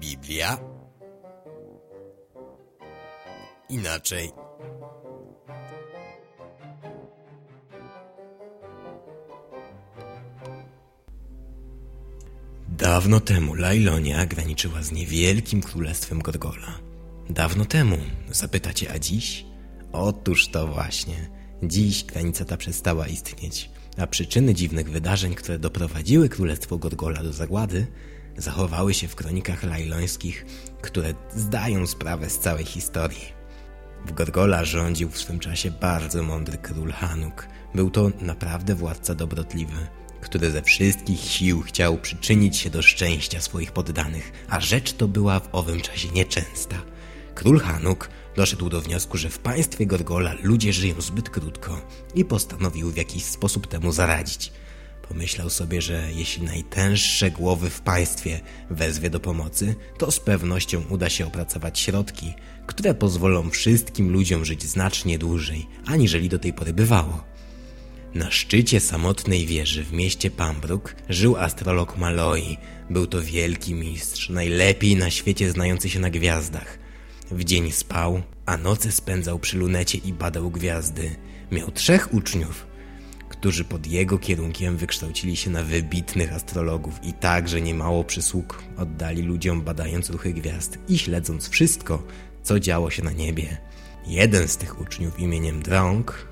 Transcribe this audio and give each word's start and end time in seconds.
Biblia. 0.00 0.58
Inaczej. 3.68 4.30
Dawno 12.68 13.20
temu 13.20 13.54
Lailonia 13.54 14.26
graniczyła 14.26 14.82
z 14.82 14.92
niewielkim 14.92 15.62
królestwem 15.62 16.18
Gorgola. 16.18 16.78
Dawno 17.30 17.64
temu, 17.64 17.98
zapytacie, 18.30 18.92
a 18.92 18.98
dziś? 18.98 19.46
Otóż 19.92 20.48
to 20.48 20.66
właśnie. 20.66 21.30
Dziś 21.62 22.04
granica 22.04 22.44
ta 22.44 22.56
przestała 22.56 23.06
istnieć, 23.06 23.70
a 23.98 24.06
przyczyny 24.06 24.54
dziwnych 24.54 24.90
wydarzeń, 24.90 25.34
które 25.34 25.58
doprowadziły 25.58 26.28
królestwo 26.28 26.78
Gorgola 26.78 27.22
do 27.22 27.32
zagłady, 27.32 27.86
zachowały 28.38 28.94
się 28.94 29.08
w 29.08 29.14
kronikach 29.14 29.62
lajlońskich, 29.62 30.46
które 30.82 31.14
zdają 31.34 31.86
sprawę 31.86 32.30
z 32.30 32.38
całej 32.38 32.64
historii. 32.64 33.36
W 34.06 34.12
Gorgola 34.12 34.64
rządził 34.64 35.10
w 35.10 35.18
swym 35.18 35.38
czasie 35.38 35.70
bardzo 35.70 36.22
mądry 36.22 36.58
król 36.58 36.92
Hanuk. 36.92 37.48
Był 37.74 37.90
to 37.90 38.10
naprawdę 38.20 38.74
władca 38.74 39.14
dobrotliwy, 39.14 39.86
który 40.20 40.50
ze 40.50 40.62
wszystkich 40.62 41.20
sił 41.20 41.62
chciał 41.62 41.98
przyczynić 41.98 42.56
się 42.56 42.70
do 42.70 42.82
szczęścia 42.82 43.40
swoich 43.40 43.72
poddanych, 43.72 44.32
a 44.48 44.60
rzecz 44.60 44.92
to 44.92 45.08
była 45.08 45.40
w 45.40 45.48
owym 45.52 45.80
czasie 45.80 46.08
nieczęsta. 46.08 46.76
Król 47.34 47.60
Hanuk 47.60 48.08
doszedł 48.36 48.68
do 48.68 48.80
wniosku, 48.80 49.16
że 49.18 49.30
w 49.30 49.38
państwie 49.38 49.86
Gorgola 49.86 50.34
ludzie 50.42 50.72
żyją 50.72 51.00
zbyt 51.00 51.30
krótko 51.30 51.80
i 52.14 52.24
postanowił 52.24 52.90
w 52.90 52.96
jakiś 52.96 53.24
sposób 53.24 53.66
temu 53.66 53.92
zaradzić. 53.92 54.52
Pomyślał 55.08 55.50
sobie, 55.50 55.82
że 55.82 56.08
jeśli 56.14 56.42
najtęższe 56.42 57.30
głowy 57.30 57.70
w 57.70 57.80
państwie 57.80 58.40
wezwie 58.70 59.10
do 59.10 59.20
pomocy, 59.20 59.74
to 59.98 60.10
z 60.10 60.20
pewnością 60.20 60.82
uda 60.90 61.08
się 61.08 61.26
opracować 61.26 61.78
środki, 61.78 62.34
które 62.66 62.94
pozwolą 62.94 63.50
wszystkim 63.50 64.12
ludziom 64.12 64.44
żyć 64.44 64.64
znacznie 64.64 65.18
dłużej, 65.18 65.66
aniżeli 65.86 66.28
do 66.28 66.38
tej 66.38 66.52
pory 66.52 66.72
bywało. 66.72 67.24
Na 68.14 68.30
szczycie 68.30 68.80
samotnej 68.80 69.46
wieży 69.46 69.84
w 69.84 69.92
mieście 69.92 70.30
Pambruk 70.30 70.96
żył 71.08 71.36
astrolog 71.36 71.96
Maloi. 71.96 72.56
Był 72.90 73.06
to 73.06 73.22
wielki 73.22 73.74
mistrz, 73.74 74.28
najlepiej 74.28 74.96
na 74.96 75.10
świecie 75.10 75.50
znający 75.50 75.90
się 75.90 76.00
na 76.00 76.10
gwiazdach. 76.10 76.78
W 77.30 77.44
dzień 77.44 77.72
spał, 77.72 78.22
a 78.46 78.56
noce 78.56 78.92
spędzał 78.92 79.38
przy 79.38 79.56
lunecie 79.56 79.98
i 79.98 80.12
badał 80.12 80.50
gwiazdy. 80.50 81.16
Miał 81.52 81.70
trzech 81.70 82.14
uczniów, 82.14 82.65
którzy 83.46 83.64
pod 83.64 83.86
jego 83.86 84.18
kierunkiem 84.18 84.76
wykształcili 84.76 85.36
się 85.36 85.50
na 85.50 85.62
wybitnych 85.62 86.32
astrologów 86.32 87.04
i 87.04 87.12
także 87.12 87.60
niemało 87.60 88.04
przysług 88.04 88.62
oddali 88.76 89.22
ludziom 89.22 89.62
badając 89.62 90.10
ruchy 90.10 90.32
gwiazd 90.32 90.78
i 90.88 90.98
śledząc 90.98 91.48
wszystko, 91.48 92.02
co 92.42 92.60
działo 92.60 92.90
się 92.90 93.02
na 93.02 93.12
niebie. 93.12 93.56
Jeden 94.06 94.48
z 94.48 94.56
tych 94.56 94.80
uczniów 94.80 95.20
imieniem 95.20 95.62
Drąg 95.62 96.28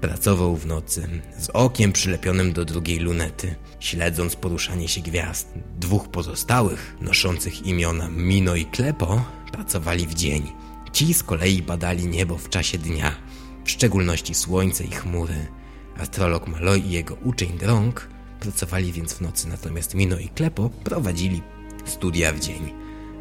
pracował 0.00 0.56
w 0.56 0.66
nocy 0.66 1.08
z 1.38 1.50
okiem 1.50 1.92
przylepionym 1.92 2.52
do 2.52 2.64
drugiej 2.64 2.98
lunety, 2.98 3.54
śledząc 3.80 4.36
poruszanie 4.36 4.88
się 4.88 5.00
gwiazd. 5.00 5.48
Dwóch 5.80 6.08
pozostałych, 6.08 6.96
noszących 7.00 7.66
imiona 7.66 8.08
Mino 8.08 8.56
i 8.56 8.64
Klepo, 8.64 9.24
pracowali 9.52 10.06
w 10.06 10.14
dzień. 10.14 10.52
Ci 10.92 11.14
z 11.14 11.22
kolei 11.22 11.62
badali 11.62 12.06
niebo 12.06 12.38
w 12.38 12.48
czasie 12.48 12.78
dnia, 12.78 13.16
w 13.64 13.70
szczególności 13.70 14.34
słońce 14.34 14.84
i 14.84 14.90
chmury. 14.90 15.59
Astrolog 16.00 16.48
Maloi 16.48 16.80
i 16.86 16.90
jego 16.90 17.14
uczeń 17.14 17.58
Drąg 17.58 18.08
pracowali 18.40 18.92
więc 18.92 19.12
w 19.12 19.20
nocy, 19.20 19.48
natomiast 19.48 19.94
Mino 19.94 20.18
i 20.18 20.28
Klepo 20.28 20.70
prowadzili 20.84 21.42
studia 21.84 22.32
w 22.32 22.40
dzień. 22.40 22.74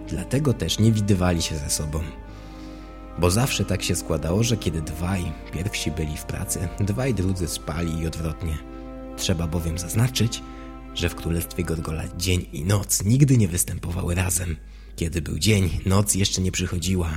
Dlatego 0.08 0.53
też 0.53 0.80
nie 0.80 0.91
widywali 0.91 1.41
się 1.41 1.58
ze 1.58 1.69
sobą. 1.69 2.03
Bo 3.19 3.31
zawsze 3.31 3.66
tak 3.66 3.83
się 3.83 3.95
składało, 3.95 4.44
że 4.44 4.58
kiedy 4.58 4.81
dwaj 4.81 5.31
pierwsi 5.54 5.92
byli 5.92 6.17
w 6.17 6.23
pracy, 6.23 6.67
dwaj 6.80 7.14
drudzy 7.14 7.48
spali 7.48 7.99
i 7.99 8.08
odwrotnie. 8.08 8.58
Trzeba 9.17 9.48
bowiem 9.48 9.77
zaznaczyć, 9.77 10.43
że 10.95 11.09
w 11.09 11.15
Królestwie 11.15 11.64
Gorgola 11.64 12.04
dzień 12.17 12.45
i 12.54 12.65
noc 12.65 13.04
nigdy 13.04 13.37
nie 13.37 13.48
występowały 13.48 14.15
razem. 14.15 14.55
Kiedy 14.95 15.21
był 15.21 15.39
dzień, 15.39 15.80
noc 15.86 16.15
jeszcze 16.15 16.42
nie 16.42 16.52
przychodziła, 16.52 17.09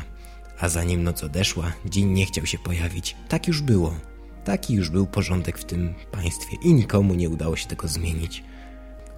a 0.60 0.68
zanim 0.68 1.02
noc 1.02 1.24
odeszła, 1.24 1.72
dzień 1.84 2.06
nie 2.06 2.26
chciał 2.26 2.46
się 2.46 2.58
pojawić. 2.58 3.16
Tak 3.28 3.48
już 3.48 3.62
było. 3.62 4.11
Taki 4.44 4.74
już 4.74 4.90
był 4.90 5.06
porządek 5.06 5.58
w 5.58 5.64
tym 5.64 5.94
państwie 6.12 6.56
i 6.62 6.74
nikomu 6.74 7.14
nie 7.14 7.30
udało 7.30 7.56
się 7.56 7.68
tego 7.68 7.88
zmienić. 7.88 8.44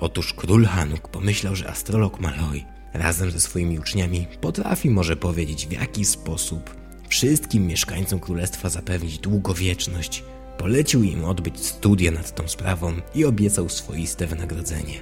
Otóż 0.01 0.35
król 0.35 0.65
Hanuk 0.65 1.09
pomyślał, 1.09 1.57
że 1.57 1.71
astrolog 1.71 2.21
Maloi 2.21 2.65
razem 2.95 3.31
ze 3.31 3.41
swoimi 3.41 3.79
uczniami 3.79 4.27
potrafi 4.41 4.91
może 4.91 5.17
powiedzieć 5.17 5.67
w 5.67 5.73
jaki 5.73 6.05
sposób 6.05 6.77
wszystkim 7.09 7.67
mieszkańcom 7.67 8.21
królestwa 8.21 8.69
zapewnić 8.69 9.19
długowieczność. 9.19 10.25
Polecił 10.59 11.03
im 11.03 11.25
odbyć 11.25 11.67
studia 11.67 12.11
nad 12.11 12.35
tą 12.35 12.49
sprawą 12.49 12.93
i 13.15 13.25
obiecał 13.25 13.69
swoiste 13.69 14.27
wynagrodzenie. 14.27 14.95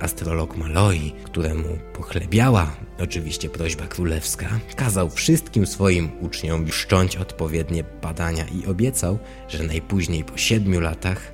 Astrolog 0.00 0.56
Maloi, 0.56 1.12
któremu 1.24 1.78
pochlebiała 1.94 2.76
oczywiście 2.98 3.48
prośba 3.48 3.86
królewska, 3.86 4.48
kazał 4.76 5.10
wszystkim 5.10 5.66
swoim 5.66 6.10
uczniom 6.20 6.66
wszcząć 6.66 7.16
odpowiednie 7.16 7.84
badania 8.02 8.44
i 8.44 8.66
obiecał, 8.66 9.18
że 9.48 9.62
najpóźniej 9.62 10.24
po 10.24 10.36
siedmiu 10.36 10.80
latach 10.80 11.32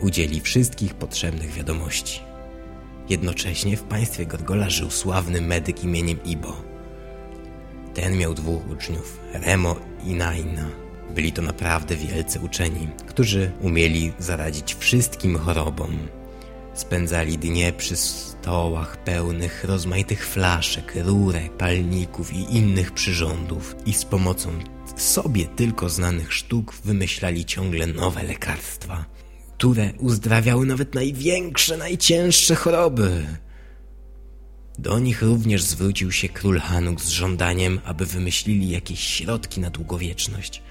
udzieli 0.00 0.40
wszystkich 0.40 0.94
potrzebnych 0.94 1.52
wiadomości. 1.52 2.20
Jednocześnie 3.08 3.76
w 3.76 3.82
państwie 3.82 4.26
Gorgola 4.26 4.70
żył 4.70 4.90
sławny 4.90 5.40
medyk 5.40 5.84
imieniem 5.84 6.18
Ibo. 6.24 6.56
Ten 7.94 8.18
miał 8.18 8.34
dwóch 8.34 8.70
uczniów, 8.70 9.20
Remo 9.32 9.76
i 10.04 10.14
Naina. 10.14 10.68
Byli 11.14 11.32
to 11.32 11.42
naprawdę 11.42 11.96
wielcy 11.96 12.40
uczeni, 12.40 12.88
którzy 13.06 13.50
umieli 13.60 14.12
zaradzić 14.18 14.74
wszystkim 14.74 15.38
chorobom. 15.38 16.21
Spędzali 16.74 17.38
dnie 17.38 17.72
przy 17.72 17.96
stołach 17.96 19.04
pełnych 19.04 19.64
rozmaitych 19.64 20.26
flaszek, 20.26 20.92
rurek, 20.96 21.56
palników 21.56 22.32
i 22.32 22.56
innych 22.56 22.92
przyrządów 22.92 23.76
i 23.86 23.92
z 23.92 24.04
pomocą 24.04 24.50
sobie 24.96 25.46
tylko 25.46 25.88
znanych 25.88 26.32
sztuk 26.32 26.74
wymyślali 26.84 27.44
ciągle 27.44 27.86
nowe 27.86 28.22
lekarstwa, 28.22 29.04
które 29.58 29.92
uzdrawiały 29.98 30.66
nawet 30.66 30.94
największe, 30.94 31.76
najcięższe 31.76 32.54
choroby. 32.54 33.26
Do 34.78 34.98
nich 34.98 35.22
również 35.22 35.62
zwrócił 35.62 36.12
się 36.12 36.28
król 36.28 36.60
Hanuk 36.60 37.00
z 37.00 37.08
żądaniem, 37.08 37.80
aby 37.84 38.06
wymyślili 38.06 38.70
jakieś 38.70 39.00
środki 39.00 39.60
na 39.60 39.70
długowieczność, 39.70 40.62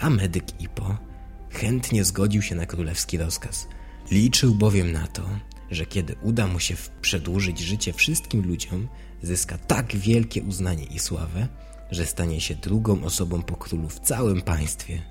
a 0.00 0.10
medyk 0.10 0.60
Ipo 0.60 0.98
chętnie 1.50 2.04
zgodził 2.04 2.42
się 2.42 2.54
na 2.54 2.66
królewski 2.66 3.18
rozkaz. 3.18 3.66
Liczył 4.10 4.54
bowiem 4.54 4.92
na 4.92 5.06
to, 5.06 5.22
że 5.70 5.86
kiedy 5.86 6.16
uda 6.22 6.46
mu 6.46 6.60
się 6.60 6.74
przedłużyć 7.00 7.58
życie 7.58 7.92
wszystkim 7.92 8.46
ludziom, 8.46 8.88
zyska 9.22 9.58
tak 9.58 9.96
wielkie 9.96 10.42
uznanie 10.42 10.84
i 10.84 10.98
sławę, 10.98 11.48
że 11.90 12.06
stanie 12.06 12.40
się 12.40 12.54
drugą 12.54 13.04
osobą 13.04 13.42
po 13.42 13.56
królu 13.56 13.88
w 13.88 14.00
całym 14.00 14.42
państwie. 14.42 15.02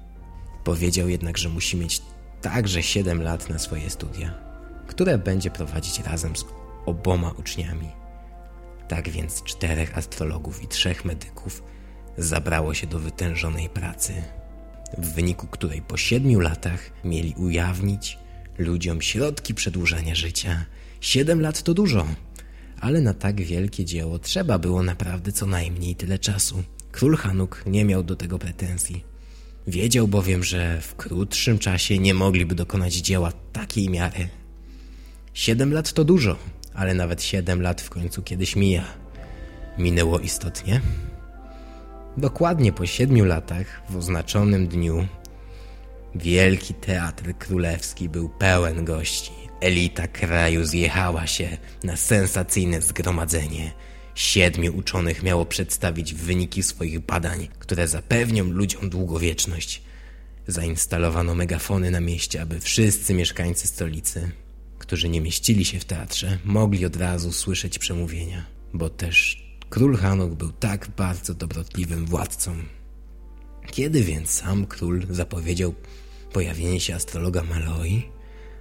Powiedział 0.64 1.10
jednak, 1.10 1.38
że 1.38 1.50
musi 1.50 1.78
mieć 1.78 2.02
także 2.42 2.84
7 2.84 3.22
lat 3.22 3.50
na 3.50 3.60
swoje 3.60 3.90
studia, 3.90 4.34
które 4.88 5.18
będzie 5.18 5.52
prowadzić 5.52 6.00
razem 6.00 6.36
z 6.36 6.46
oboma 6.86 7.32
uczniami. 7.32 7.90
Tak 8.88 9.10
więc 9.10 9.44
czterech 9.44 9.98
astrologów 9.98 10.64
i 10.64 10.68
trzech 10.68 11.06
medyków 11.06 11.64
zabrało 12.18 12.74
się 12.74 12.88
do 12.88 13.00
wytężonej 13.00 13.70
pracy, 13.70 14.14
w 14.98 15.14
wyniku 15.14 15.48
której 15.48 15.82
po 15.82 15.98
siedmiu 15.98 16.40
latach 16.40 16.92
mieli 17.04 17.34
ujawnić 17.38 18.18
ludziom 18.60 19.02
środki 19.02 19.54
przedłużania 19.54 20.16
życia. 20.16 20.66
Siedem 21.02 21.42
lat 21.42 21.64
to 21.64 21.74
dużo, 21.74 22.08
ale 22.80 23.02
na 23.02 23.14
tak 23.14 23.42
wielkie 23.42 23.86
dzieło 23.86 24.20
trzeba 24.20 24.60
było 24.60 24.84
naprawdę 24.84 25.32
co 25.32 25.46
najmniej 25.46 25.96
tyle 25.96 26.20
czasu. 26.20 26.64
Król 26.92 27.18
Hanuk 27.18 27.64
nie 27.66 27.86
miał 27.86 28.04
do 28.04 28.16
tego 28.16 28.40
pretensji. 28.40 29.04
Wiedział 29.68 30.08
bowiem, 30.08 30.44
że 30.44 30.82
w 30.82 30.96
krótszym 30.96 31.60
czasie 31.60 32.00
nie 32.00 32.14
mogliby 32.14 32.56
dokonać 32.56 32.94
dzieła 32.94 33.32
takiej 33.54 33.90
miary. 33.90 34.30
Siedem 35.34 35.74
lat 35.74 35.94
to 35.94 36.04
dużo, 36.04 36.36
ale 36.74 36.94
nawet 36.94 37.24
siedem 37.24 37.62
lat 37.62 37.82
w 37.82 37.90
końcu 37.90 38.24
kiedyś 38.24 38.56
mija. 38.56 38.84
Minęło 39.78 40.20
istotnie. 40.20 40.82
Dokładnie 42.18 42.74
po 42.74 42.86
siedmiu 42.86 43.26
latach, 43.26 43.82
w 43.90 43.98
oznaczonym 43.98 44.68
dniu, 44.68 45.08
wielki 46.16 46.74
teatr 46.74 47.34
królewski 47.40 48.10
był 48.10 48.30
pełen 48.30 48.86
gości. 48.86 49.32
Elita 49.62 50.08
kraju 50.08 50.66
zjechała 50.66 51.28
się 51.28 51.58
na 51.84 51.98
sensacyjne 51.98 52.82
zgromadzenie. 52.82 53.72
Siedmiu 54.16 54.78
uczonych 54.78 55.24
miało 55.24 55.46
przedstawić 55.46 56.14
wyniki 56.14 56.64
swoich 56.64 57.00
badań, 57.00 57.48
które 57.60 57.88
zapewnią 57.88 58.44
ludziom 58.44 58.90
długowieczność. 58.90 59.82
Zainstalowano 60.48 61.36
megafony 61.36 61.92
na 61.92 62.00
mieście, 62.00 62.42
aby 62.42 62.60
wszyscy 62.60 63.14
mieszkańcy 63.14 63.68
stolicy, 63.68 64.32
którzy 64.80 65.10
nie 65.10 65.22
mieścili 65.22 65.66
się 65.66 65.80
w 65.80 65.86
teatrze, 65.86 66.38
mogli 66.46 66.86
od 66.86 66.96
razu 66.96 67.32
słyszeć 67.32 67.80
przemówienia, 67.80 68.46
bo 68.74 68.90
też 68.90 69.50
Król 69.70 69.98
Hanuk 69.98 70.34
był 70.34 70.52
tak 70.52 70.88
bardzo 70.98 71.34
dobrotliwym 71.34 72.06
władcą. 72.06 72.56
Kiedy 73.72 74.04
więc 74.04 74.30
sam 74.30 74.66
król 74.66 75.06
zapowiedział 75.10 75.74
pojawienie 76.34 76.80
się 76.80 76.96
astrologa 76.96 77.44
Maloi, 77.44 78.04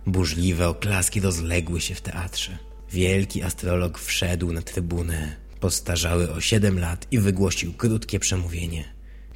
burzliwe 0.06 0.69
oklaski 0.69 1.20
rozległy 1.20 1.81
się 1.81 1.94
w 1.94 2.00
teatrze. 2.00 2.58
Wielki 2.90 3.43
astrolog 3.43 3.99
wszedł 3.99 4.52
na 4.52 4.62
trybunę, 4.62 5.37
postarzały 5.60 6.32
o 6.32 6.40
siedem 6.40 6.78
lat 6.78 7.06
i 7.10 7.19
wygłosił 7.19 7.72
krótkie 7.72 8.19
przemówienie, 8.19 8.84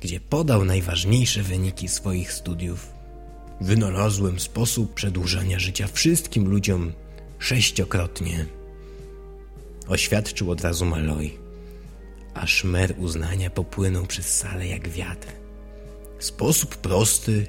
gdzie 0.00 0.20
podał 0.20 0.64
najważniejsze 0.64 1.42
wyniki 1.42 1.88
swoich 1.88 2.32
studiów. 2.32 2.92
Wynalazłem 3.60 4.40
sposób 4.40 4.94
przedłużania 4.94 5.58
życia 5.58 5.86
wszystkim 5.92 6.48
ludziom 6.48 6.92
sześciokrotnie. 7.38 8.46
Oświadczył 9.88 10.50
od 10.50 10.60
razu 10.60 10.86
Maloi, 10.86 11.38
a 12.34 12.46
szmer 12.46 12.94
uznania 12.98 13.50
popłynął 13.50 14.06
przez 14.06 14.38
salę 14.38 14.66
jak 14.66 14.88
wiatr. 14.88 15.41
Sposób 16.22 16.76
prosty 16.76 17.46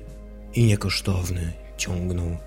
i 0.54 0.64
niekosztowny 0.64 1.54
ciągnął, 1.78 2.38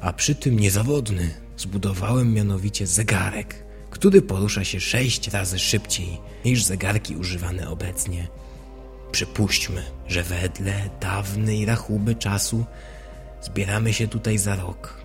a 0.00 0.12
przy 0.12 0.34
tym 0.34 0.60
niezawodny. 0.60 1.34
Zbudowałem 1.56 2.32
mianowicie 2.34 2.86
zegarek, 2.86 3.64
który 3.90 4.22
porusza 4.22 4.64
się 4.64 4.80
sześć 4.80 5.28
razy 5.28 5.58
szybciej 5.58 6.18
niż 6.44 6.64
zegarki 6.64 7.16
używane 7.16 7.68
obecnie. 7.68 8.28
Przypuśćmy, 9.12 9.82
że 10.08 10.22
wedle 10.22 10.90
dawnej 11.00 11.66
rachuby 11.66 12.14
czasu 12.14 12.64
zbieramy 13.42 13.92
się 13.92 14.08
tutaj 14.08 14.38
za 14.38 14.56
rok. 14.56 15.00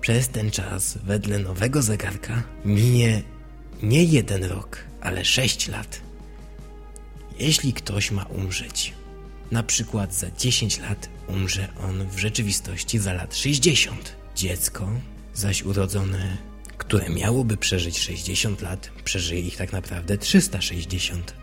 Przez 0.00 0.28
ten 0.28 0.50
czas, 0.50 0.98
wedle 1.04 1.38
nowego 1.38 1.82
zegarka, 1.82 2.42
minie 2.64 3.22
nie 3.82 4.04
jeden 4.04 4.44
rok, 4.44 4.78
ale 5.00 5.24
sześć 5.24 5.68
lat. 5.68 6.00
Jeśli 7.38 7.72
ktoś 7.72 8.10
ma 8.10 8.24
umrzeć, 8.24 8.99
na 9.50 9.62
przykład 9.62 10.14
za 10.14 10.30
10 10.30 10.78
lat 10.78 11.08
umrze 11.28 11.68
on 11.88 12.08
w 12.08 12.18
rzeczywistości 12.18 12.98
za 12.98 13.12
lat 13.12 13.36
60. 13.36 14.16
Dziecko, 14.36 14.90
zaś 15.34 15.62
urodzone, 15.62 16.36
które 16.78 17.08
miałoby 17.08 17.56
przeżyć 17.56 17.98
60 17.98 18.62
lat, 18.62 18.90
przeżyje 19.04 19.40
ich 19.40 19.56
tak 19.56 19.72
naprawdę 19.72 20.18
360. 20.18 21.34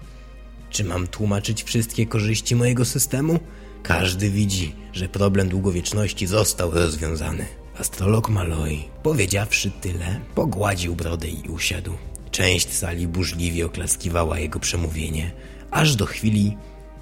Czy 0.69 0.83
mam 0.83 1.07
tłumaczyć 1.07 1.63
wszystkie 1.63 2.05
korzyści 2.05 2.55
mojego 2.55 2.85
systemu? 2.85 3.39
Każdy 3.83 4.29
widzi, 4.29 4.75
że 4.93 5.09
problem 5.09 5.49
długowieczności 5.49 6.27
został 6.27 6.71
rozwiązany. 6.71 7.45
Astrolog 7.79 8.29
Maloi, 8.29 8.83
powiedziawszy 9.03 9.71
tyle, 9.81 10.19
pogładził 10.35 10.95
brodę 10.95 11.27
i 11.27 11.49
usiadł. 11.49 11.93
Część 12.31 12.73
sali 12.73 13.07
burzliwie 13.07 13.65
oklaskiwała 13.65 14.39
jego 14.39 14.59
przemówienie, 14.59 15.31
aż 15.71 15.95
do 15.95 16.05
chwili, 16.05 16.57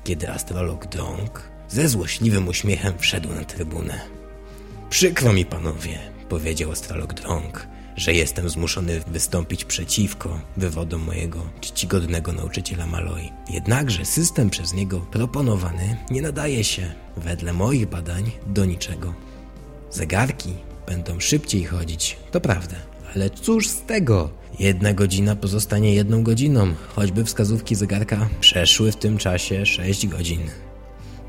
kiedy 0.05 0.29
astrolog 0.29 0.87
Drąg 0.87 1.49
ze 1.67 1.89
złośliwym 1.89 2.47
uśmiechem 2.47 2.93
wszedł 2.97 3.29
na 3.29 3.43
trybunę. 3.43 4.01
Przykro 4.89 5.33
mi, 5.33 5.45
panowie, 5.45 5.99
powiedział 6.29 6.71
astrolog 6.71 7.13
Drąg, 7.13 7.67
że 7.95 8.13
jestem 8.13 8.49
zmuszony 8.49 9.01
wystąpić 9.07 9.65
przeciwko 9.65 10.39
wywodom 10.57 11.01
mojego 11.01 11.49
czcigodnego 11.61 12.33
nauczyciela 12.33 12.87
Maloi. 12.87 13.31
Jednakże 13.49 14.05
system 14.05 14.49
przez 14.49 14.73
niego 14.73 14.99
proponowany 14.99 15.97
nie 16.11 16.21
nadaje 16.21 16.63
się, 16.63 16.93
wedle 17.17 17.53
moich 17.53 17.85
badań, 17.85 18.31
do 18.47 18.65
niczego. 18.65 19.13
Zegarki 19.91 20.53
będą 20.87 21.19
szybciej 21.19 21.63
chodzić, 21.63 22.17
to 22.31 22.41
prawda, 22.41 22.75
ale 23.15 23.29
cóż 23.29 23.67
z 23.67 23.81
tego? 23.81 24.29
Jedna 24.59 24.93
godzina 24.93 25.35
pozostanie 25.35 25.95
jedną 25.95 26.23
godziną, 26.23 26.73
choćby 26.95 27.23
wskazówki 27.25 27.75
zegarka 27.75 28.29
przeszły 28.39 28.91
w 28.91 28.95
tym 28.95 29.17
czasie 29.17 29.65
6 29.65 30.07
godzin. 30.07 30.41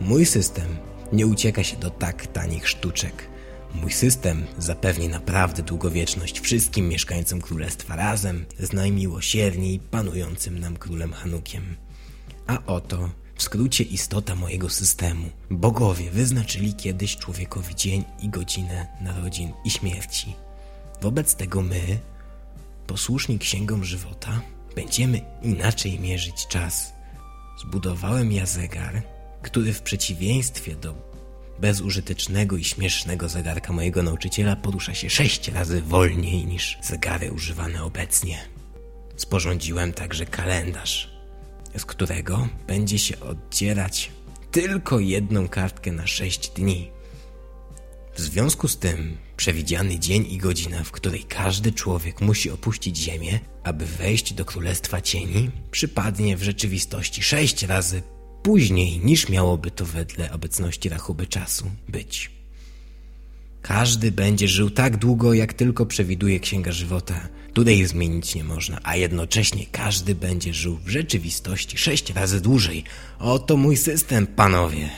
Mój 0.00 0.26
system 0.26 0.76
nie 1.12 1.26
ucieka 1.26 1.62
się 1.64 1.76
do 1.76 1.90
tak 1.90 2.26
tanich 2.26 2.69
sztuczek. 2.69 3.28
Mój 3.75 3.93
system 3.93 4.46
zapewni 4.58 5.08
naprawdę 5.08 5.62
długowieczność 5.62 6.40
wszystkim 6.40 6.88
mieszkańcom 6.88 7.40
królestwa 7.40 7.96
razem 7.96 8.44
z 8.58 8.73
najmiłosierniej 8.73 9.79
panującym 9.79 10.58
nam 10.58 10.76
królem 10.76 11.12
Hanukiem. 11.12 11.76
A 12.46 12.58
oto 12.67 13.11
w 13.34 13.43
skrócie 13.43 13.84
istota 13.84 14.34
mojego 14.34 14.70
systemu. 14.70 15.29
Bogowie 15.50 16.11
wyznaczyli 16.11 16.75
kiedyś 16.75 17.17
człowiekowi 17.17 17.75
dzień 17.75 18.05
i 18.22 18.29
godzinę 18.29 18.87
narodzin 19.00 19.52
i 19.64 19.70
śmierci. 19.70 20.34
Wobec 21.02 21.34
tego 21.34 21.62
my, 21.62 21.99
posłuszni 22.87 23.38
księgom 23.38 23.85
żywota, 23.85 24.41
będziemy 24.75 25.21
inaczej 25.43 26.00
mierzyć 26.00 26.47
czas. 26.47 26.93
Zbudowałem 27.61 28.33
ja 28.33 28.47
zegar, 28.47 29.03
który 29.43 29.73
w 29.73 29.83
przeciwieństwie 29.83 30.77
do 30.77 30.94
bezużytecznego 31.59 32.56
i 32.56 32.65
śmiesznego 32.65 33.29
zegarka 33.29 33.73
mojego 33.73 34.03
nauczyciela 34.03 34.56
porusza 34.56 34.94
się 34.94 35.11
sześć 35.11 35.49
razy 35.49 35.83
wolniej 35.83 36.47
niż 36.47 36.79
zegary 36.83 37.33
używane 37.33 37.85
obecnie. 37.85 38.38
Sporządziłem 39.17 39.93
także 39.93 40.27
kalendarz, 40.27 41.11
z 41.77 41.85
którego 41.85 42.49
będzie 42.67 42.99
się 42.99 43.21
oddzierać 43.21 44.11
tylko 44.50 44.99
jedną 44.99 45.49
kartkę 45.49 45.93
na 45.93 46.06
sześć 46.06 46.50
dni. 46.50 46.91
W 48.17 48.21
związku 48.21 48.69
z 48.69 48.79
tym 48.79 49.17
przewidziany 49.37 49.99
dzień 49.99 50.27
i 50.31 50.39
godzina, 50.39 50.85
w 50.85 50.91
której 50.91 51.25
każdy 51.25 51.73
człowiek 51.73 52.21
musi 52.21 52.51
opuścić 52.51 52.97
Ziemię, 52.97 53.41
aby 53.65 53.87
wejść 53.87 54.33
do 54.33 54.45
Królestwa 54.45 55.01
Cieni, 55.01 55.51
przypadnie 55.71 56.37
w 56.37 56.43
rzeczywistości 56.43 57.23
sześć 57.23 57.63
razy 57.63 58.03
później 58.43 58.99
niż 58.99 59.29
miałoby 59.29 59.71
to 59.71 59.85
wedle 59.85 60.33
obecności 60.33 60.89
rachuby 60.89 61.27
czasu 61.27 61.71
być. 61.89 62.31
Każdy 63.63 64.13
będzie 64.13 64.49
żył 64.49 64.71
tak 64.71 64.97
długo, 64.97 65.35
jak 65.35 65.53
tylko 65.53 65.87
przewiduje 65.87 66.41
Księga 66.41 66.73
Żywota. 66.73 67.29
Tutaj 67.53 67.87
zmienić 67.87 68.35
nie 68.35 68.45
można, 68.45 68.81
a 68.83 68.97
jednocześnie 68.97 69.67
każdy 69.73 70.15
będzie 70.15 70.55
żył 70.55 70.79
w 70.85 70.89
rzeczywistości 70.89 71.79
sześć 71.79 72.11
razy 72.11 72.41
dłużej. 72.41 72.85
Oto 73.19 73.57
mój 73.57 73.77
system, 73.77 74.27
panowie. 74.27 74.91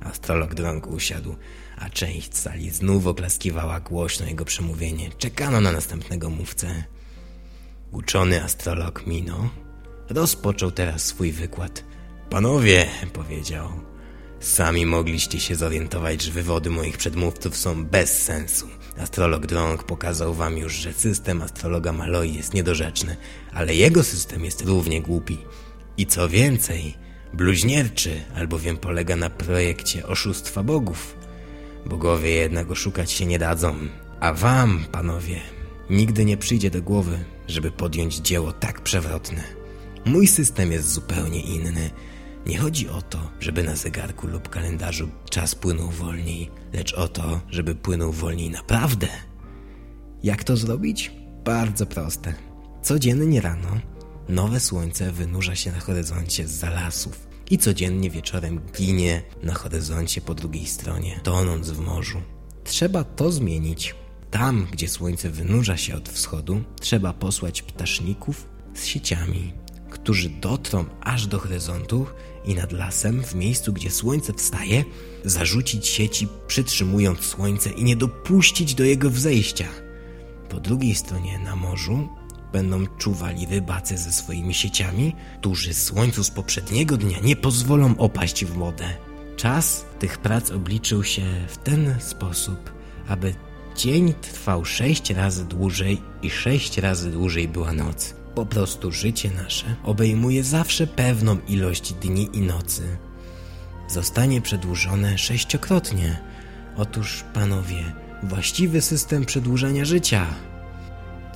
Astrolog 0.00 0.54
drąg 0.54 0.86
usiadł, 0.86 1.36
a 1.76 1.90
część 1.90 2.36
sali 2.36 2.70
znów 2.70 3.06
oklaskiwała 3.06 3.80
głośno 3.80 4.26
jego 4.26 4.44
przemówienie. 4.44 5.10
Czekano 5.18 5.60
na 5.60 5.72
następnego 5.72 6.30
mówcę. 6.30 6.84
Uczony 7.92 8.44
astrolog 8.44 9.06
Mino 9.06 9.50
rozpoczął 10.08 10.70
teraz 10.70 11.02
swój 11.02 11.32
wykład. 11.32 11.84
Panowie, 12.30 12.86
powiedział, 13.12 13.68
sami 14.40 14.86
mogliście 14.86 15.40
się 15.40 15.56
zorientować, 15.56 16.22
że 16.22 16.32
wywody 16.32 16.70
moich 16.70 16.98
przedmówców 16.98 17.56
są 17.56 17.84
bez 17.84 18.22
sensu. 18.22 18.68
Astrolog 18.98 19.46
Drąg 19.46 19.84
pokazał 19.84 20.34
wam 20.34 20.58
już, 20.58 20.74
że 20.74 20.92
system 20.92 21.42
astrologa 21.42 21.92
Maloi 21.92 22.34
jest 22.34 22.54
niedorzeczny, 22.54 23.16
ale 23.52 23.74
jego 23.74 24.04
system 24.04 24.44
jest 24.44 24.60
równie 24.60 25.02
głupi. 25.02 25.38
I 25.96 26.06
co 26.06 26.28
więcej, 26.28 26.94
bluźnierczy, 27.34 28.22
albowiem 28.34 28.76
polega 28.76 29.16
na 29.16 29.30
projekcie 29.30 30.06
oszustwa 30.06 30.62
bogów. 30.62 31.15
Bogowie 31.86 32.30
jednak 32.30 32.70
oszukać 32.70 33.12
się 33.12 33.26
nie 33.26 33.38
dadzą. 33.38 33.74
A 34.20 34.32
wam, 34.32 34.84
panowie, 34.92 35.40
nigdy 35.90 36.24
nie 36.24 36.36
przyjdzie 36.36 36.70
do 36.70 36.82
głowy, 36.82 37.24
żeby 37.48 37.70
podjąć 37.70 38.16
dzieło 38.16 38.52
tak 38.52 38.80
przewrotne. 38.80 39.42
Mój 40.04 40.26
system 40.26 40.72
jest 40.72 40.92
zupełnie 40.92 41.40
inny. 41.40 41.90
Nie 42.46 42.58
chodzi 42.58 42.88
o 42.88 43.02
to, 43.02 43.30
żeby 43.40 43.62
na 43.62 43.76
zegarku 43.76 44.26
lub 44.26 44.48
kalendarzu 44.48 45.08
czas 45.30 45.54
płynął 45.54 45.90
wolniej, 45.90 46.50
lecz 46.72 46.94
o 46.94 47.08
to, 47.08 47.40
żeby 47.50 47.74
płynął 47.74 48.12
wolniej 48.12 48.50
naprawdę. 48.50 49.08
Jak 50.22 50.44
to 50.44 50.56
zrobić? 50.56 51.12
Bardzo 51.44 51.86
proste. 51.86 52.34
Codziennie 52.82 53.40
rano 53.40 53.68
nowe 54.28 54.60
słońce 54.60 55.12
wynurza 55.12 55.54
się 55.54 55.72
na 55.72 55.80
horyzoncie 55.80 56.48
z 56.48 56.62
lasów 56.62 57.25
i 57.50 57.58
codziennie 57.58 58.10
wieczorem 58.10 58.60
ginie 58.76 59.22
na 59.42 59.54
horyzoncie 59.54 60.20
po 60.20 60.34
drugiej 60.34 60.66
stronie, 60.66 61.20
tonąc 61.22 61.70
w 61.70 61.80
morzu. 61.80 62.22
Trzeba 62.64 63.04
to 63.04 63.32
zmienić. 63.32 63.94
Tam, 64.30 64.66
gdzie 64.72 64.88
słońce 64.88 65.30
wynurza 65.30 65.76
się 65.76 65.96
od 65.96 66.08
wschodu, 66.08 66.62
trzeba 66.80 67.12
posłać 67.12 67.62
ptaszników 67.62 68.46
z 68.74 68.84
sieciami, 68.84 69.52
którzy 69.90 70.28
dotrą 70.28 70.84
aż 71.00 71.26
do 71.26 71.38
horyzontu 71.38 72.06
i 72.44 72.54
nad 72.54 72.72
lasem, 72.72 73.24
w 73.24 73.34
miejscu, 73.34 73.72
gdzie 73.72 73.90
słońce 73.90 74.32
wstaje, 74.32 74.84
zarzucić 75.24 75.86
sieci, 75.86 76.28
przytrzymując 76.46 77.20
słońce 77.20 77.70
i 77.70 77.84
nie 77.84 77.96
dopuścić 77.96 78.74
do 78.74 78.84
jego 78.84 79.10
wzejścia. 79.10 79.68
Po 80.48 80.60
drugiej 80.60 80.94
stronie 80.94 81.38
na 81.38 81.56
morzu 81.56 82.08
będą 82.52 82.86
czuwali 82.86 83.46
rybacy 83.46 83.98
ze 83.98 84.12
swoimi 84.12 84.54
sieciami, 84.54 85.14
którzy 85.40 85.74
słońcu 85.74 86.24
z 86.24 86.30
poprzedniego 86.30 86.96
dnia 86.96 87.18
nie 87.20 87.36
pozwolą 87.36 87.96
opaść 87.96 88.44
w 88.44 88.52
wodę. 88.52 88.84
Czas 89.36 89.84
tych 89.98 90.18
prac 90.18 90.50
obliczył 90.50 91.04
się 91.04 91.22
w 91.48 91.56
ten 91.56 91.94
sposób, 92.00 92.72
aby 93.08 93.34
dzień 93.76 94.14
trwał 94.14 94.64
sześć 94.64 95.10
razy 95.10 95.44
dłużej 95.44 96.02
i 96.22 96.30
sześć 96.30 96.78
razy 96.78 97.10
dłużej 97.10 97.48
była 97.48 97.72
noc. 97.72 98.14
Po 98.34 98.46
prostu 98.46 98.92
życie 98.92 99.30
nasze 99.30 99.76
obejmuje 99.84 100.44
zawsze 100.44 100.86
pewną 100.86 101.38
ilość 101.48 101.92
dni 101.92 102.28
i 102.32 102.40
nocy. 102.40 102.96
Zostanie 103.88 104.40
przedłużone 104.40 105.18
sześciokrotnie. 105.18 106.18
Otóż, 106.76 107.24
panowie, 107.34 107.92
właściwy 108.22 108.80
system 108.80 109.24
przedłużania 109.24 109.84
życia. 109.84 110.26